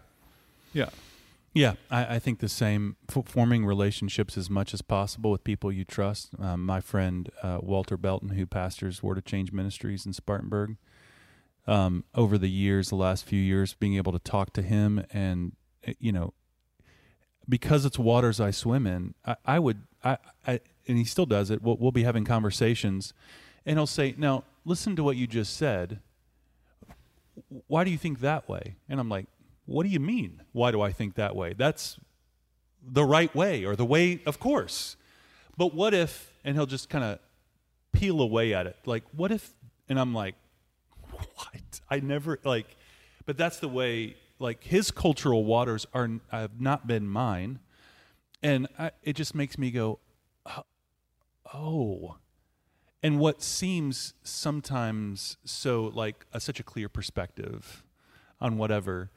Yeah. 0.72 0.88
Yeah, 1.52 1.74
I, 1.90 2.16
I 2.16 2.18
think 2.18 2.40
the 2.40 2.50
same. 2.50 2.96
F- 3.08 3.24
forming 3.24 3.64
relationships 3.64 4.36
as 4.36 4.50
much 4.50 4.74
as 4.74 4.82
possible 4.82 5.30
with 5.30 5.42
people 5.42 5.72
you 5.72 5.84
trust. 5.86 6.30
Um, 6.38 6.66
my 6.66 6.80
friend 6.82 7.30
uh, 7.42 7.60
Walter 7.62 7.96
Belton, 7.96 8.30
who 8.30 8.44
pastors 8.44 9.02
Word 9.02 9.16
of 9.16 9.24
Change 9.24 9.52
Ministries 9.52 10.04
in 10.04 10.12
Spartanburg, 10.12 10.76
um, 11.66 12.04
over 12.14 12.36
the 12.36 12.50
years, 12.50 12.90
the 12.90 12.96
last 12.96 13.24
few 13.24 13.40
years, 13.40 13.72
being 13.72 13.96
able 13.96 14.12
to 14.12 14.18
talk 14.18 14.52
to 14.52 14.60
him 14.60 15.02
and 15.10 15.52
eh, 15.84 15.94
you 15.98 16.12
know, 16.12 16.34
because 17.48 17.86
it's 17.86 17.98
waters 17.98 18.38
I 18.38 18.50
swim 18.50 18.86
in, 18.86 19.14
I, 19.24 19.36
I 19.46 19.58
would, 19.58 19.82
I, 20.04 20.18
I, 20.46 20.60
and 20.86 20.98
he 20.98 21.04
still 21.04 21.26
does 21.26 21.50
it. 21.50 21.62
We'll, 21.62 21.78
we'll 21.78 21.90
be 21.90 22.02
having 22.02 22.26
conversations, 22.26 23.14
and 23.64 23.78
he'll 23.78 23.86
say, 23.86 24.14
"Now, 24.18 24.44
listen 24.66 24.94
to 24.96 25.02
what 25.02 25.16
you 25.16 25.26
just 25.26 25.56
said." 25.56 26.00
why 27.66 27.84
do 27.84 27.90
you 27.90 27.98
think 27.98 28.20
that 28.20 28.48
way? 28.48 28.76
And 28.88 29.00
I'm 29.00 29.08
like, 29.08 29.26
what 29.66 29.82
do 29.82 29.88
you 29.88 30.00
mean? 30.00 30.42
Why 30.52 30.70
do 30.70 30.80
I 30.80 30.92
think 30.92 31.14
that 31.14 31.34
way? 31.34 31.54
That's 31.56 31.98
the 32.82 33.04
right 33.04 33.34
way 33.34 33.64
or 33.64 33.76
the 33.76 33.84
way, 33.84 34.20
of 34.26 34.38
course. 34.38 34.96
But 35.56 35.74
what 35.74 35.94
if, 35.94 36.32
and 36.44 36.56
he'll 36.56 36.66
just 36.66 36.88
kind 36.88 37.04
of 37.04 37.18
peel 37.92 38.20
away 38.20 38.54
at 38.54 38.66
it. 38.66 38.76
Like, 38.84 39.04
what 39.12 39.32
if, 39.32 39.52
and 39.88 39.98
I'm 39.98 40.14
like, 40.14 40.34
what? 41.10 41.80
I 41.90 42.00
never, 42.00 42.38
like, 42.44 42.76
but 43.24 43.36
that's 43.36 43.58
the 43.58 43.68
way, 43.68 44.16
like, 44.38 44.62
his 44.62 44.90
cultural 44.90 45.44
waters 45.44 45.86
are, 45.92 46.10
have 46.30 46.60
not 46.60 46.86
been 46.86 47.08
mine. 47.08 47.58
And 48.42 48.68
I, 48.78 48.92
it 49.02 49.14
just 49.14 49.34
makes 49.34 49.58
me 49.58 49.70
go, 49.70 49.98
uh, 50.44 50.62
oh, 51.52 52.16
and 53.02 53.18
what 53.18 53.42
seems 53.42 54.14
sometimes 54.22 55.36
so 55.44 55.90
like 55.94 56.26
a, 56.32 56.40
such 56.40 56.60
a 56.60 56.62
clear 56.62 56.88
perspective 56.88 57.84
on 58.40 58.58
whatever 58.58 59.10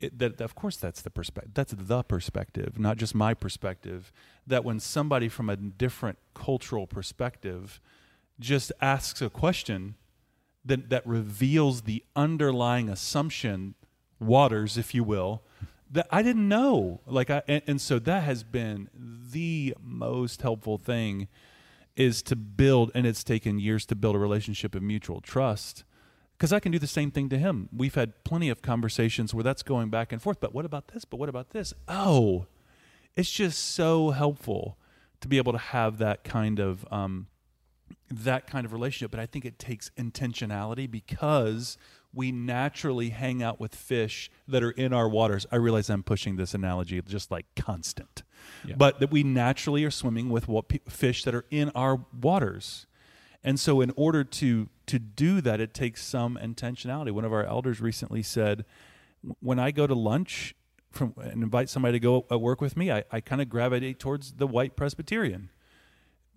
it, 0.00 0.18
that 0.18 0.40
of 0.40 0.54
course 0.54 0.76
that's 0.76 1.02
the 1.02 1.10
perspective 1.10 1.52
that's 1.54 1.72
the 1.72 2.02
perspective 2.02 2.78
not 2.78 2.96
just 2.96 3.14
my 3.14 3.34
perspective 3.34 4.12
that 4.46 4.64
when 4.64 4.80
somebody 4.80 5.28
from 5.28 5.50
a 5.50 5.56
different 5.56 6.18
cultural 6.34 6.86
perspective 6.86 7.80
just 8.38 8.72
asks 8.80 9.20
a 9.20 9.28
question 9.28 9.94
that 10.64 10.88
that 10.90 11.06
reveals 11.06 11.82
the 11.82 12.02
underlying 12.16 12.88
assumption 12.88 13.74
waters 14.18 14.76
if 14.76 14.94
you 14.94 15.04
will 15.04 15.42
that 15.90 16.06
I 16.10 16.22
didn't 16.22 16.48
know. 16.48 17.00
Like 17.06 17.30
I 17.30 17.42
and, 17.48 17.62
and 17.66 17.80
so 17.80 17.98
that 18.00 18.22
has 18.22 18.42
been 18.42 18.88
the 18.94 19.74
most 19.82 20.42
helpful 20.42 20.78
thing 20.78 21.28
is 21.96 22.22
to 22.22 22.36
build, 22.36 22.90
and 22.94 23.06
it's 23.06 23.24
taken 23.24 23.58
years 23.58 23.86
to 23.86 23.94
build 23.94 24.16
a 24.16 24.18
relationship 24.18 24.74
of 24.74 24.82
mutual 24.82 25.20
trust. 25.20 25.84
Because 26.36 26.52
I 26.52 26.60
can 26.60 26.72
do 26.72 26.78
the 26.78 26.86
same 26.86 27.10
thing 27.10 27.28
to 27.28 27.38
him. 27.38 27.68
We've 27.70 27.94
had 27.94 28.24
plenty 28.24 28.48
of 28.48 28.62
conversations 28.62 29.34
where 29.34 29.44
that's 29.44 29.62
going 29.62 29.90
back 29.90 30.10
and 30.10 30.22
forth. 30.22 30.40
But 30.40 30.54
what 30.54 30.64
about 30.64 30.88
this? 30.88 31.04
But 31.04 31.18
what 31.18 31.28
about 31.28 31.50
this? 31.50 31.74
Oh, 31.86 32.46
it's 33.14 33.30
just 33.30 33.58
so 33.74 34.10
helpful 34.10 34.78
to 35.20 35.28
be 35.28 35.36
able 35.36 35.52
to 35.52 35.58
have 35.58 35.98
that 35.98 36.24
kind 36.24 36.58
of 36.58 36.86
um, 36.90 37.26
that 38.10 38.46
kind 38.46 38.64
of 38.64 38.72
relationship. 38.72 39.10
But 39.10 39.20
I 39.20 39.26
think 39.26 39.44
it 39.44 39.58
takes 39.58 39.90
intentionality 39.98 40.90
because 40.90 41.76
we 42.12 42.32
naturally 42.32 43.10
hang 43.10 43.42
out 43.42 43.60
with 43.60 43.74
fish 43.74 44.30
that 44.48 44.62
are 44.62 44.72
in 44.72 44.92
our 44.92 45.08
waters. 45.08 45.46
I 45.52 45.56
realize 45.56 45.88
I'm 45.88 46.02
pushing 46.02 46.36
this 46.36 46.54
analogy 46.54 47.00
just 47.02 47.30
like 47.30 47.46
constant, 47.54 48.22
yeah. 48.66 48.74
but 48.76 48.98
that 49.00 49.10
we 49.10 49.22
naturally 49.22 49.84
are 49.84 49.90
swimming 49.90 50.28
with 50.28 50.48
what 50.48 50.66
fish 50.90 51.24
that 51.24 51.34
are 51.34 51.44
in 51.50 51.70
our 51.74 52.04
waters. 52.20 52.86
And 53.44 53.58
so, 53.58 53.80
in 53.80 53.92
order 53.96 54.24
to 54.24 54.68
to 54.86 54.98
do 54.98 55.40
that, 55.40 55.60
it 55.60 55.72
takes 55.72 56.04
some 56.04 56.38
intentionality. 56.42 57.12
One 57.12 57.24
of 57.24 57.32
our 57.32 57.44
elders 57.44 57.80
recently 57.80 58.22
said, 58.22 58.64
"When 59.40 59.58
I 59.58 59.70
go 59.70 59.86
to 59.86 59.94
lunch 59.94 60.54
from 60.90 61.14
and 61.16 61.42
invite 61.42 61.68
somebody 61.68 61.92
to 61.92 62.00
go 62.00 62.26
work 62.36 62.60
with 62.60 62.76
me, 62.76 62.90
I, 62.90 63.04
I 63.10 63.20
kind 63.20 63.40
of 63.40 63.48
gravitate 63.48 63.98
towards 63.98 64.32
the 64.32 64.46
white 64.46 64.76
Presbyterian." 64.76 65.50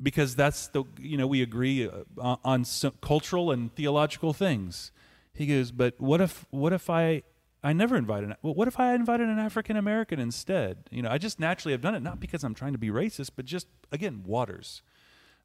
because 0.01 0.35
that's 0.35 0.67
the 0.69 0.83
you 0.99 1.15
know 1.15 1.27
we 1.27 1.41
agree 1.41 1.87
uh, 1.87 2.35
on 2.43 2.65
cultural 2.99 3.51
and 3.51 3.73
theological 3.75 4.33
things 4.33 4.91
he 5.33 5.45
goes, 5.47 5.71
but 5.71 5.99
what 5.99 6.21
if 6.21 6.45
what 6.51 6.73
if 6.73 6.89
I 6.89 7.23
I 7.63 7.73
never 7.73 7.95
invited 7.95 8.29
an, 8.29 8.35
what 8.41 8.67
if 8.67 8.79
I 8.79 8.93
invited 8.93 9.27
an 9.27 9.39
African 9.39 9.77
American 9.77 10.19
instead? 10.19 10.89
You 10.91 11.01
know, 11.01 11.09
I 11.09 11.17
just 11.17 11.39
naturally 11.39 11.71
have 11.71 11.81
done 11.81 11.95
it 11.95 12.01
not 12.01 12.19
because 12.19 12.43
I'm 12.43 12.53
trying 12.53 12.73
to 12.73 12.77
be 12.77 12.89
racist, 12.89 13.31
but 13.35 13.45
just 13.45 13.67
again 13.91 14.23
waters. 14.25 14.81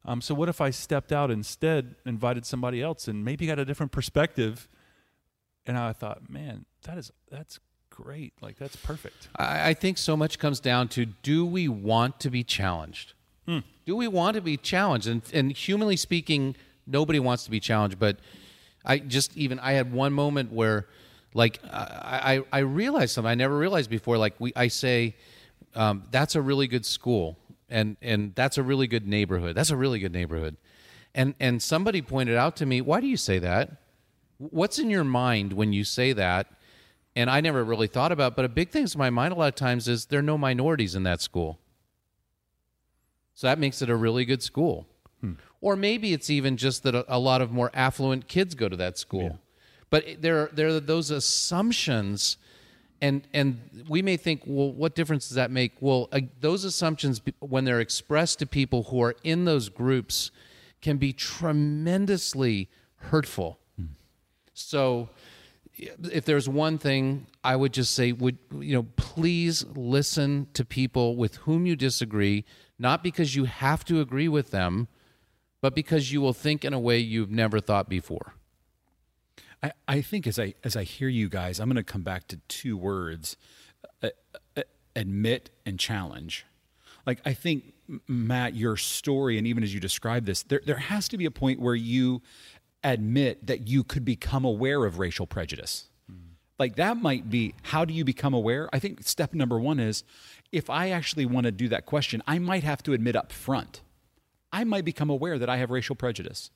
Um, 0.05 0.21
so 0.21 0.33
what 0.33 0.47
if 0.47 0.61
I 0.61 0.69
stepped 0.69 1.11
out 1.11 1.29
instead, 1.29 1.95
invited 2.05 2.45
somebody 2.45 2.81
else, 2.81 3.07
and 3.07 3.25
maybe 3.25 3.45
got 3.47 3.59
a 3.59 3.65
different 3.65 3.91
perspective? 3.91 4.67
And 5.65 5.77
I 5.77 5.93
thought, 5.93 6.29
man, 6.29 6.65
that 6.83 6.97
is 6.97 7.11
that's 7.29 7.59
great. 7.89 8.33
Like 8.41 8.57
that's 8.57 8.75
perfect. 8.75 9.29
I, 9.35 9.69
I 9.69 9.73
think 9.73 9.97
so 9.97 10.15
much 10.15 10.39
comes 10.39 10.59
down 10.59 10.87
to 10.89 11.05
do 11.05 11.45
we 11.45 11.67
want 11.67 12.19
to 12.21 12.29
be 12.29 12.43
challenged? 12.43 13.13
Hmm. 13.47 13.59
Do 13.85 13.95
we 13.95 14.07
want 14.07 14.35
to 14.35 14.41
be 14.41 14.57
challenged? 14.57 15.07
And, 15.07 15.21
and 15.33 15.51
humanly 15.51 15.97
speaking, 15.97 16.55
nobody 16.85 17.19
wants 17.19 17.43
to 17.45 17.51
be 17.51 17.59
challenged. 17.59 17.99
But 17.99 18.17
I 18.85 18.99
just 18.99 19.35
even 19.37 19.59
I 19.59 19.73
had 19.73 19.91
one 19.91 20.13
moment 20.13 20.51
where, 20.51 20.87
like, 21.33 21.59
I 21.65 22.41
I, 22.51 22.57
I 22.57 22.59
realized 22.59 23.13
something 23.13 23.29
I 23.29 23.35
never 23.35 23.57
realized 23.57 23.89
before. 23.89 24.17
Like 24.17 24.35
we, 24.39 24.53
I 24.55 24.67
say, 24.67 25.15
um, 25.75 26.03
that's 26.11 26.35
a 26.35 26.41
really 26.41 26.67
good 26.67 26.85
school, 26.85 27.37
and 27.69 27.97
and 28.01 28.33
that's 28.35 28.57
a 28.57 28.63
really 28.63 28.87
good 28.87 29.07
neighborhood. 29.07 29.55
That's 29.55 29.71
a 29.71 29.77
really 29.77 29.99
good 29.99 30.13
neighborhood. 30.13 30.57
And 31.13 31.35
and 31.39 31.61
somebody 31.61 32.01
pointed 32.01 32.35
out 32.35 32.55
to 32.57 32.65
me, 32.65 32.81
why 32.81 33.01
do 33.01 33.07
you 33.07 33.17
say 33.17 33.39
that? 33.39 33.77
What's 34.37 34.79
in 34.79 34.89
your 34.89 35.03
mind 35.03 35.53
when 35.53 35.73
you 35.73 35.83
say 35.83 36.13
that? 36.13 36.47
and 37.15 37.29
I 37.29 37.41
never 37.41 37.63
really 37.63 37.87
thought 37.87 38.11
about. 38.11 38.35
But 38.35 38.45
a 38.45 38.49
big 38.49 38.69
thing 38.69 38.83
in 38.83 38.89
my 38.97 39.09
mind 39.09 39.33
a 39.33 39.35
lot 39.35 39.49
of 39.49 39.55
times 39.55 39.87
is 39.87 40.05
there 40.05 40.19
are 40.19 40.23
no 40.23 40.37
minorities 40.37 40.95
in 40.95 41.03
that 41.03 41.21
school, 41.21 41.59
so 43.33 43.47
that 43.47 43.59
makes 43.59 43.81
it 43.81 43.89
a 43.89 43.95
really 43.95 44.25
good 44.25 44.41
school. 44.41 44.87
Hmm. 45.21 45.33
Or 45.61 45.75
maybe 45.75 46.13
it's 46.13 46.29
even 46.29 46.57
just 46.57 46.83
that 46.83 46.95
a, 46.95 47.05
a, 47.13 47.19
lot 47.19 47.41
of 47.41 47.51
more 47.51 47.69
affluent 47.73 48.27
kids 48.27 48.55
go 48.55 48.69
to 48.69 48.77
that 48.77 48.97
school. 48.97 49.23
Yeah. 49.23 49.31
But 49.89 50.21
there 50.21 50.43
are, 50.43 50.49
there 50.53 50.67
are 50.69 50.79
those 50.79 51.11
assumptions, 51.11 52.37
and 53.01 53.27
and 53.33 53.59
we 53.89 54.01
may 54.01 54.17
think, 54.17 54.43
well, 54.45 54.71
what 54.71 54.95
difference 54.95 55.27
does 55.27 55.35
that 55.35 55.51
make? 55.51 55.73
Well, 55.79 56.07
uh, 56.11 56.21
those 56.39 56.63
assumptions 56.63 57.21
when 57.39 57.65
they're 57.65 57.81
expressed 57.81 58.39
to 58.39 58.45
people 58.45 58.83
who 58.83 59.01
are 59.01 59.15
in 59.23 59.45
those 59.45 59.67
groups 59.67 60.31
can 60.81 60.97
be 60.97 61.11
tremendously 61.11 62.69
hurtful. 62.97 63.59
Hmm. 63.75 63.85
So 64.53 65.09
if 65.79 66.25
there's 66.25 66.49
one 66.49 66.77
thing 66.77 67.25
I 67.43 67.55
would 67.55 67.73
just 67.73 67.95
say 67.95 68.11
would 68.11 68.37
you 68.59 68.73
know 68.75 68.83
please 68.95 69.65
listen 69.75 70.47
to 70.53 70.65
people 70.65 71.15
with 71.15 71.35
whom 71.37 71.65
you 71.65 71.75
disagree 71.75 72.45
not 72.77 73.03
because 73.03 73.35
you 73.35 73.45
have 73.45 73.85
to 73.85 74.01
agree 74.01 74.27
with 74.27 74.51
them 74.51 74.87
but 75.61 75.75
because 75.75 76.11
you 76.11 76.21
will 76.21 76.33
think 76.33 76.63
in 76.63 76.73
a 76.73 76.79
way 76.79 76.97
you've 76.97 77.31
never 77.31 77.59
thought 77.59 77.89
before. 77.89 78.33
I, 79.61 79.71
I 79.87 80.01
think 80.01 80.25
as 80.25 80.39
I 80.39 80.53
as 80.63 80.75
I 80.75 80.83
hear 80.83 81.09
you 81.09 81.29
guys 81.29 81.59
I'm 81.59 81.67
going 81.67 81.75
to 81.75 81.83
come 81.83 82.03
back 82.03 82.27
to 82.29 82.37
two 82.47 82.77
words 82.77 83.35
uh, 84.01 84.09
uh, 84.55 84.61
admit 84.95 85.49
and 85.65 85.79
challenge. 85.79 86.45
Like 87.05 87.19
I 87.25 87.33
think 87.33 87.73
Matt 88.07 88.55
your 88.55 88.77
story 88.77 89.37
and 89.37 89.47
even 89.47 89.63
as 89.63 89.73
you 89.73 89.79
describe 89.79 90.25
this 90.25 90.43
there 90.43 90.61
there 90.65 90.77
has 90.77 91.07
to 91.09 91.17
be 91.17 91.25
a 91.25 91.31
point 91.31 91.59
where 91.59 91.75
you 91.75 92.21
admit 92.83 93.45
that 93.47 93.67
you 93.67 93.83
could 93.83 94.05
become 94.05 94.45
aware 94.45 94.85
of 94.85 94.99
racial 94.99 95.27
prejudice. 95.27 95.89
Like 96.59 96.75
that 96.75 96.97
might 96.97 97.29
be 97.29 97.55
how 97.63 97.85
do 97.85 97.93
you 97.93 98.03
become 98.03 98.33
aware? 98.33 98.69
I 98.73 98.79
think 98.79 99.03
step 99.03 99.33
number 99.33 99.59
one 99.59 99.79
is 99.79 100.03
if 100.51 100.69
I 100.69 100.89
actually 100.89 101.25
want 101.25 101.45
to 101.45 101.51
do 101.51 101.69
that 101.69 101.85
question, 101.85 102.21
I 102.27 102.37
might 102.37 102.63
have 102.63 102.83
to 102.83 102.93
admit 102.93 103.15
up 103.15 103.31
front. 103.31 103.81
I 104.51 104.63
might 104.63 104.85
become 104.85 105.09
aware 105.09 105.37
that 105.37 105.49
I 105.49 105.57
have 105.57 105.69
racial 105.69 105.95
prejudice. 105.95 106.49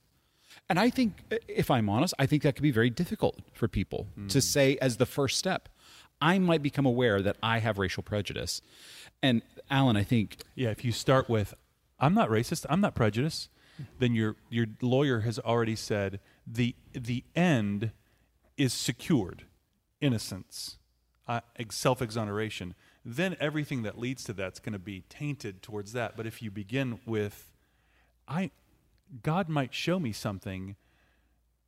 And 0.69 0.79
I 0.79 0.89
think, 0.89 1.23
if 1.47 1.71
I'm 1.71 1.89
honest, 1.89 2.13
I 2.19 2.25
think 2.25 2.43
that 2.43 2.55
could 2.55 2.63
be 2.63 2.71
very 2.71 2.89
difficult 2.89 3.39
for 3.53 3.67
people 3.67 4.07
mm. 4.17 4.29
to 4.29 4.41
say 4.41 4.77
as 4.81 4.97
the 4.97 5.05
first 5.05 5.37
step. 5.37 5.69
I 6.21 6.39
might 6.39 6.61
become 6.61 6.85
aware 6.85 7.21
that 7.21 7.37
I 7.43 7.59
have 7.59 7.77
racial 7.77 8.03
prejudice. 8.03 8.61
And 9.21 9.41
Alan, 9.69 9.97
I 9.97 10.03
think. 10.03 10.37
Yeah, 10.55 10.69
if 10.69 10.85
you 10.85 10.91
start 10.91 11.27
with, 11.27 11.53
I'm 11.99 12.13
not 12.13 12.29
racist, 12.29 12.65
I'm 12.69 12.81
not 12.81 12.95
prejudiced, 12.95 13.49
then 13.99 14.13
your 14.13 14.35
your 14.49 14.67
lawyer 14.81 15.21
has 15.21 15.39
already 15.39 15.75
said 15.75 16.19
the 16.45 16.75
the 16.93 17.23
end 17.35 17.91
is 18.57 18.73
secured, 18.73 19.45
innocence, 19.99 20.77
uh, 21.27 21.41
self 21.69 22.01
exoneration. 22.01 22.75
Then 23.05 23.35
everything 23.39 23.83
that 23.83 23.97
leads 23.97 24.23
to 24.25 24.33
that's 24.33 24.59
going 24.59 24.73
to 24.73 24.79
be 24.79 25.01
tainted 25.09 25.61
towards 25.61 25.91
that. 25.93 26.15
But 26.15 26.25
if 26.25 26.41
you 26.41 26.51
begin 26.51 26.99
with, 27.05 27.51
I, 28.27 28.51
God 29.21 29.49
might 29.49 29.73
show 29.73 29.99
me 29.99 30.11
something. 30.11 30.75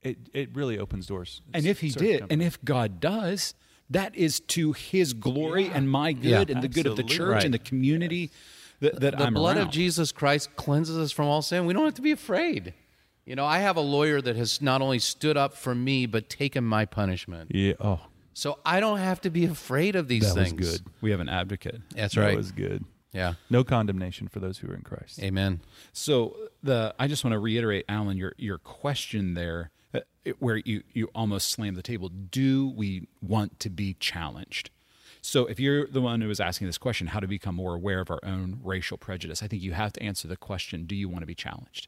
It 0.02 0.18
it 0.34 0.56
really 0.56 0.78
opens 0.78 1.08
doors. 1.08 1.42
And 1.54 1.66
if 1.66 1.82
He 1.82 1.90
did, 1.90 2.26
and 2.30 2.42
if 2.42 2.64
God 2.64 3.00
does, 3.00 3.54
that 3.90 4.16
is 4.16 4.40
to 4.42 4.74
His 4.74 5.14
glory 5.14 5.66
yeah. 5.66 5.74
and 5.74 5.90
my 5.90 6.14
good 6.14 6.50
yeah, 6.50 6.56
and 6.56 6.64
the 6.64 6.68
good 6.68 6.88
of 6.88 6.96
the 6.96 7.04
church 7.04 7.36
right. 7.36 7.44
and 7.44 7.54
the 7.54 7.60
community 7.60 8.32
that, 8.80 9.00
that 9.00 9.18
the 9.18 9.26
I'm 9.26 9.34
blood 9.34 9.58
around. 9.58 9.68
of 9.68 9.74
Jesus 9.74 10.12
Christ 10.12 10.56
cleanses 10.56 10.98
us 10.98 11.12
from 11.12 11.28
all 11.28 11.42
sin. 11.42 11.66
We 11.66 11.74
don't 11.74 11.86
have 11.86 11.96
to 11.96 12.02
be 12.02 12.12
afraid. 12.12 12.74
You 13.26 13.36
know, 13.36 13.46
I 13.46 13.60
have 13.60 13.76
a 13.76 13.82
lawyer 13.82 14.22
that 14.22 14.36
has 14.36 14.62
not 14.62 14.82
only 14.82 15.00
stood 15.00 15.38
up 15.38 15.54
for 15.54 15.74
me 15.74 16.06
but 16.06 16.30
taken 16.30 16.64
my 16.64 16.86
punishment. 16.86 17.52
Yeah. 17.54 17.74
Oh. 17.80 18.02
So 18.34 18.60
I 18.66 18.80
don't 18.80 19.00
have 19.00 19.22
to 19.22 19.30
be 19.30 19.46
afraid 19.46 19.96
of 19.96 20.08
these 20.08 20.34
that 20.34 20.44
things. 20.44 20.60
was 20.60 20.80
good. 20.80 20.88
We 21.02 21.12
have 21.12 21.22
an 21.22 21.30
advocate. 21.30 21.82
That's 21.96 22.18
right. 22.18 22.32
That 22.32 22.38
was 22.38 22.52
good. 22.52 22.84
Yeah. 23.16 23.36
No 23.50 23.64
condemnation 23.64 24.28
for 24.28 24.40
those 24.40 24.58
who 24.58 24.70
are 24.70 24.76
in 24.76 24.82
Christ. 24.82 25.22
Amen. 25.24 25.62
So 25.94 26.36
the 26.62 26.94
I 27.00 27.08
just 27.08 27.24
want 27.24 27.34
to 27.34 27.40
reiterate, 27.40 27.86
Alan, 27.88 28.18
your 28.18 28.34
your 28.38 28.58
question 28.58 29.34
there, 29.36 29.72
uh, 29.94 30.02
where 30.40 30.58
you 30.58 30.84
you 30.94 31.10
almost 31.16 31.50
slammed 31.50 31.78
the 31.78 31.82
table. 31.82 32.10
Do 32.10 32.68
we 32.68 33.08
want 33.22 33.60
to 33.62 33.70
be 33.70 33.96
challenged? 34.00 34.70
So 35.22 35.48
if 35.48 35.60
you're 35.60 35.88
the 35.88 36.02
one 36.02 36.22
who 36.22 36.30
is 36.30 36.40
asking 36.40 36.68
this 36.68 36.78
question, 36.78 37.08
how 37.08 37.20
to 37.20 37.28
become 37.28 37.56
more 37.56 37.74
aware 37.74 38.02
of 38.02 38.12
our 38.12 38.20
own 38.24 38.60
racial 38.64 38.98
prejudice, 38.98 39.42
I 39.42 39.48
think 39.48 39.64
you 39.64 39.72
have 39.72 39.94
to 39.94 40.04
answer 40.04 40.28
the 40.28 40.38
question, 40.38 40.86
do 40.86 40.96
you 40.96 41.10
want 41.10 41.22
to 41.22 41.26
be 41.26 41.34
challenged? 41.34 41.88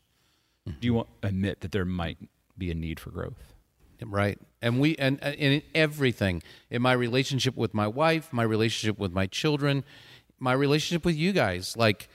Mm-hmm. 0.67 0.79
Do 0.79 0.85
you 0.87 0.93
want 0.95 1.07
to 1.21 1.27
admit 1.27 1.61
that 1.61 1.71
there 1.71 1.85
might 1.85 2.17
be 2.57 2.71
a 2.71 2.73
need 2.73 2.99
for 2.99 3.11
growth? 3.11 3.53
Right. 4.05 4.39
And 4.61 4.79
we 4.79 4.95
and, 4.95 5.21
and 5.23 5.35
in 5.35 5.61
everything, 5.75 6.43
in 6.69 6.81
my 6.81 6.93
relationship 6.93 7.55
with 7.55 7.73
my 7.73 7.87
wife, 7.87 8.31
my 8.31 8.43
relationship 8.43 8.99
with 8.99 9.11
my 9.11 9.27
children, 9.27 9.83
my 10.39 10.53
relationship 10.53 11.05
with 11.05 11.15
you 11.15 11.31
guys, 11.31 11.75
like 11.77 12.09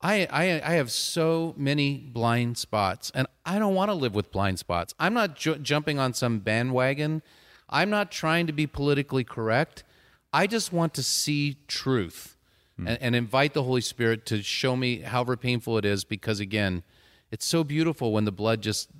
I, 0.00 0.26
I, 0.30 0.42
I 0.64 0.72
have 0.74 0.90
so 0.90 1.54
many 1.56 1.96
blind 1.96 2.58
spots, 2.58 3.10
and 3.14 3.26
I 3.44 3.58
don't 3.58 3.74
want 3.74 3.90
to 3.90 3.94
live 3.94 4.14
with 4.14 4.30
blind 4.30 4.58
spots. 4.58 4.94
I'm 5.00 5.14
not 5.14 5.36
ju- 5.36 5.56
jumping 5.56 5.98
on 5.98 6.12
some 6.12 6.40
bandwagon. 6.40 7.22
I'm 7.68 7.90
not 7.90 8.12
trying 8.12 8.46
to 8.46 8.52
be 8.52 8.66
politically 8.66 9.24
correct. 9.24 9.84
I 10.32 10.46
just 10.46 10.72
want 10.72 10.94
to 10.94 11.02
see 11.02 11.56
truth 11.66 12.36
mm. 12.78 12.86
and, 12.88 12.98
and 13.00 13.16
invite 13.16 13.54
the 13.54 13.62
Holy 13.62 13.80
Spirit 13.80 14.26
to 14.26 14.42
show 14.42 14.76
me 14.76 15.00
however 15.00 15.36
painful 15.36 15.78
it 15.78 15.84
is 15.84 16.04
because, 16.04 16.40
again, 16.40 16.82
it's 17.30 17.46
so 17.46 17.64
beautiful 17.64 18.12
when 18.12 18.24
the 18.24 18.32
blood 18.32 18.60
just 18.60 18.90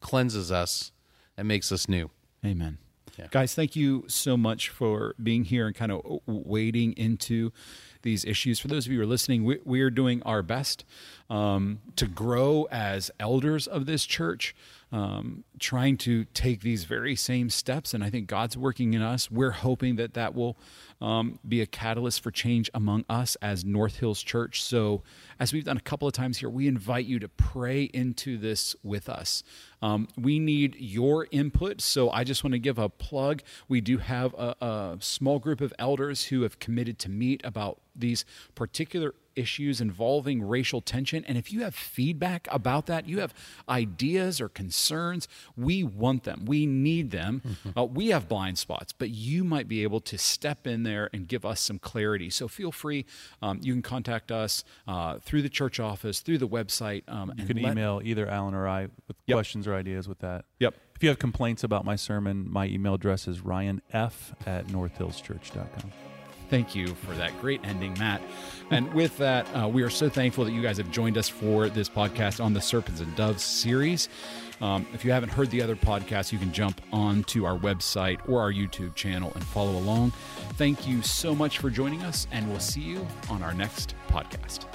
cleanses 0.00 0.50
us 0.50 0.92
and 1.36 1.46
makes 1.48 1.70
us 1.72 1.88
new. 1.88 2.10
Amen. 2.44 2.78
Yeah. 3.18 3.26
Guys, 3.30 3.54
thank 3.54 3.76
you 3.76 4.04
so 4.08 4.36
much 4.36 4.68
for 4.68 5.14
being 5.22 5.44
here 5.44 5.66
and 5.66 5.76
kind 5.76 5.92
of 5.92 6.20
wading 6.26 6.94
into 6.94 7.52
these 8.02 8.24
issues. 8.24 8.58
For 8.58 8.68
those 8.68 8.86
of 8.86 8.92
you 8.92 8.98
who 8.98 9.04
are 9.04 9.06
listening, 9.06 9.44
we, 9.44 9.58
we 9.64 9.80
are 9.82 9.90
doing 9.90 10.22
our 10.22 10.42
best 10.42 10.84
um, 11.28 11.80
to 11.96 12.06
grow 12.06 12.66
as 12.70 13.10
elders 13.20 13.66
of 13.66 13.86
this 13.86 14.04
church 14.04 14.54
um, 14.92 15.44
trying 15.58 15.96
to 15.96 16.24
take 16.26 16.60
these 16.60 16.84
very 16.84 17.16
same 17.16 17.48
steps. 17.48 17.94
And 17.94 18.04
I 18.04 18.10
think 18.10 18.26
God's 18.26 18.56
working 18.58 18.92
in 18.92 19.00
us. 19.00 19.30
We're 19.30 19.50
hoping 19.50 19.96
that 19.96 20.12
that 20.14 20.34
will 20.34 20.58
um, 21.00 21.38
be 21.48 21.62
a 21.62 21.66
catalyst 21.66 22.22
for 22.22 22.30
change 22.30 22.70
among 22.74 23.04
us 23.08 23.36
as 23.42 23.64
North 23.64 23.96
Hills 23.96 24.22
Church. 24.22 24.62
So, 24.62 25.02
as 25.40 25.52
we've 25.52 25.64
done 25.64 25.78
a 25.78 25.80
couple 25.80 26.06
of 26.06 26.14
times 26.14 26.38
here, 26.38 26.50
we 26.50 26.68
invite 26.68 27.06
you 27.06 27.18
to 27.18 27.28
pray 27.28 27.84
into 27.84 28.36
this 28.36 28.76
with 28.84 29.08
us. 29.08 29.42
Um, 29.80 30.06
we 30.16 30.38
need 30.38 30.76
your 30.78 31.26
input. 31.30 31.80
So, 31.80 32.10
I 32.10 32.22
just 32.22 32.44
want 32.44 32.52
to 32.52 32.60
give 32.60 32.78
a 32.78 32.88
plug. 32.88 33.42
We 33.68 33.80
do 33.80 33.98
have 33.98 34.34
a, 34.34 34.54
a 34.60 34.96
small 35.00 35.38
group 35.38 35.60
of 35.60 35.72
elders 35.78 36.26
who 36.26 36.42
have 36.42 36.58
committed 36.58 36.98
to 37.00 37.10
meet 37.10 37.40
about 37.44 37.80
these 37.96 38.24
particular 38.54 39.14
issues 39.36 39.80
involving 39.80 40.42
racial 40.42 40.80
tension. 40.80 41.24
And 41.24 41.38
if 41.38 41.52
you 41.52 41.62
have 41.62 41.74
feedback 41.74 42.48
about 42.50 42.86
that, 42.86 43.08
you 43.08 43.20
have 43.20 43.34
ideas 43.68 44.40
or 44.40 44.48
concerns, 44.48 45.28
we 45.56 45.82
want 45.84 46.24
them. 46.24 46.44
We 46.44 46.66
need 46.66 47.10
them. 47.10 47.42
Mm-hmm. 47.46 47.78
Uh, 47.78 47.84
we 47.84 48.08
have 48.08 48.28
blind 48.28 48.58
spots, 48.58 48.92
but 48.92 49.10
you 49.10 49.44
might 49.44 49.68
be 49.68 49.82
able 49.82 50.00
to 50.00 50.18
step 50.18 50.66
in 50.66 50.82
there 50.82 51.10
and 51.12 51.26
give 51.26 51.44
us 51.44 51.60
some 51.60 51.78
clarity. 51.78 52.30
So 52.30 52.48
feel 52.48 52.72
free. 52.72 53.04
Um, 53.40 53.60
you 53.62 53.72
can 53.72 53.82
contact 53.82 54.30
us 54.30 54.64
uh, 54.86 55.18
through 55.18 55.42
the 55.42 55.48
church 55.48 55.80
office, 55.80 56.20
through 56.20 56.38
the 56.38 56.48
website. 56.48 57.02
Um, 57.08 57.32
you 57.36 57.46
can 57.46 57.62
let, 57.62 57.72
email 57.72 58.00
either 58.04 58.28
Alan 58.28 58.54
or 58.54 58.68
I 58.68 58.88
with 59.08 59.16
yep. 59.26 59.36
questions 59.36 59.66
or 59.66 59.74
ideas 59.74 60.08
with 60.08 60.20
that. 60.20 60.44
Yep. 60.60 60.74
If 60.94 61.02
you 61.02 61.08
have 61.08 61.18
complaints 61.18 61.64
about 61.64 61.84
my 61.84 61.96
sermon, 61.96 62.46
my 62.48 62.66
email 62.66 62.94
address 62.94 63.26
is 63.26 63.40
ryanf 63.40 64.12
at 64.46 64.68
northhillschurch.com. 64.68 66.11
Thank 66.52 66.74
you 66.74 66.88
for 66.88 67.14
that 67.14 67.40
great 67.40 67.64
ending, 67.64 67.96
Matt. 67.98 68.20
And 68.70 68.92
with 68.92 69.16
that, 69.16 69.46
uh, 69.56 69.66
we 69.68 69.82
are 69.84 69.88
so 69.88 70.10
thankful 70.10 70.44
that 70.44 70.52
you 70.52 70.60
guys 70.60 70.76
have 70.76 70.90
joined 70.90 71.16
us 71.16 71.26
for 71.26 71.70
this 71.70 71.88
podcast 71.88 72.44
on 72.44 72.52
the 72.52 72.60
Serpents 72.60 73.00
and 73.00 73.16
Doves 73.16 73.42
series. 73.42 74.10
Um, 74.60 74.86
if 74.92 75.02
you 75.02 75.12
haven't 75.12 75.30
heard 75.30 75.50
the 75.50 75.62
other 75.62 75.76
podcasts, 75.76 76.30
you 76.30 76.38
can 76.38 76.52
jump 76.52 76.82
onto 76.92 77.46
our 77.46 77.56
website 77.56 78.20
or 78.28 78.42
our 78.42 78.52
YouTube 78.52 78.94
channel 78.94 79.32
and 79.34 79.42
follow 79.44 79.78
along. 79.78 80.10
Thank 80.58 80.86
you 80.86 81.00
so 81.00 81.34
much 81.34 81.56
for 81.56 81.70
joining 81.70 82.02
us, 82.02 82.26
and 82.32 82.46
we'll 82.50 82.60
see 82.60 82.82
you 82.82 83.06
on 83.30 83.42
our 83.42 83.54
next 83.54 83.94
podcast. 84.08 84.66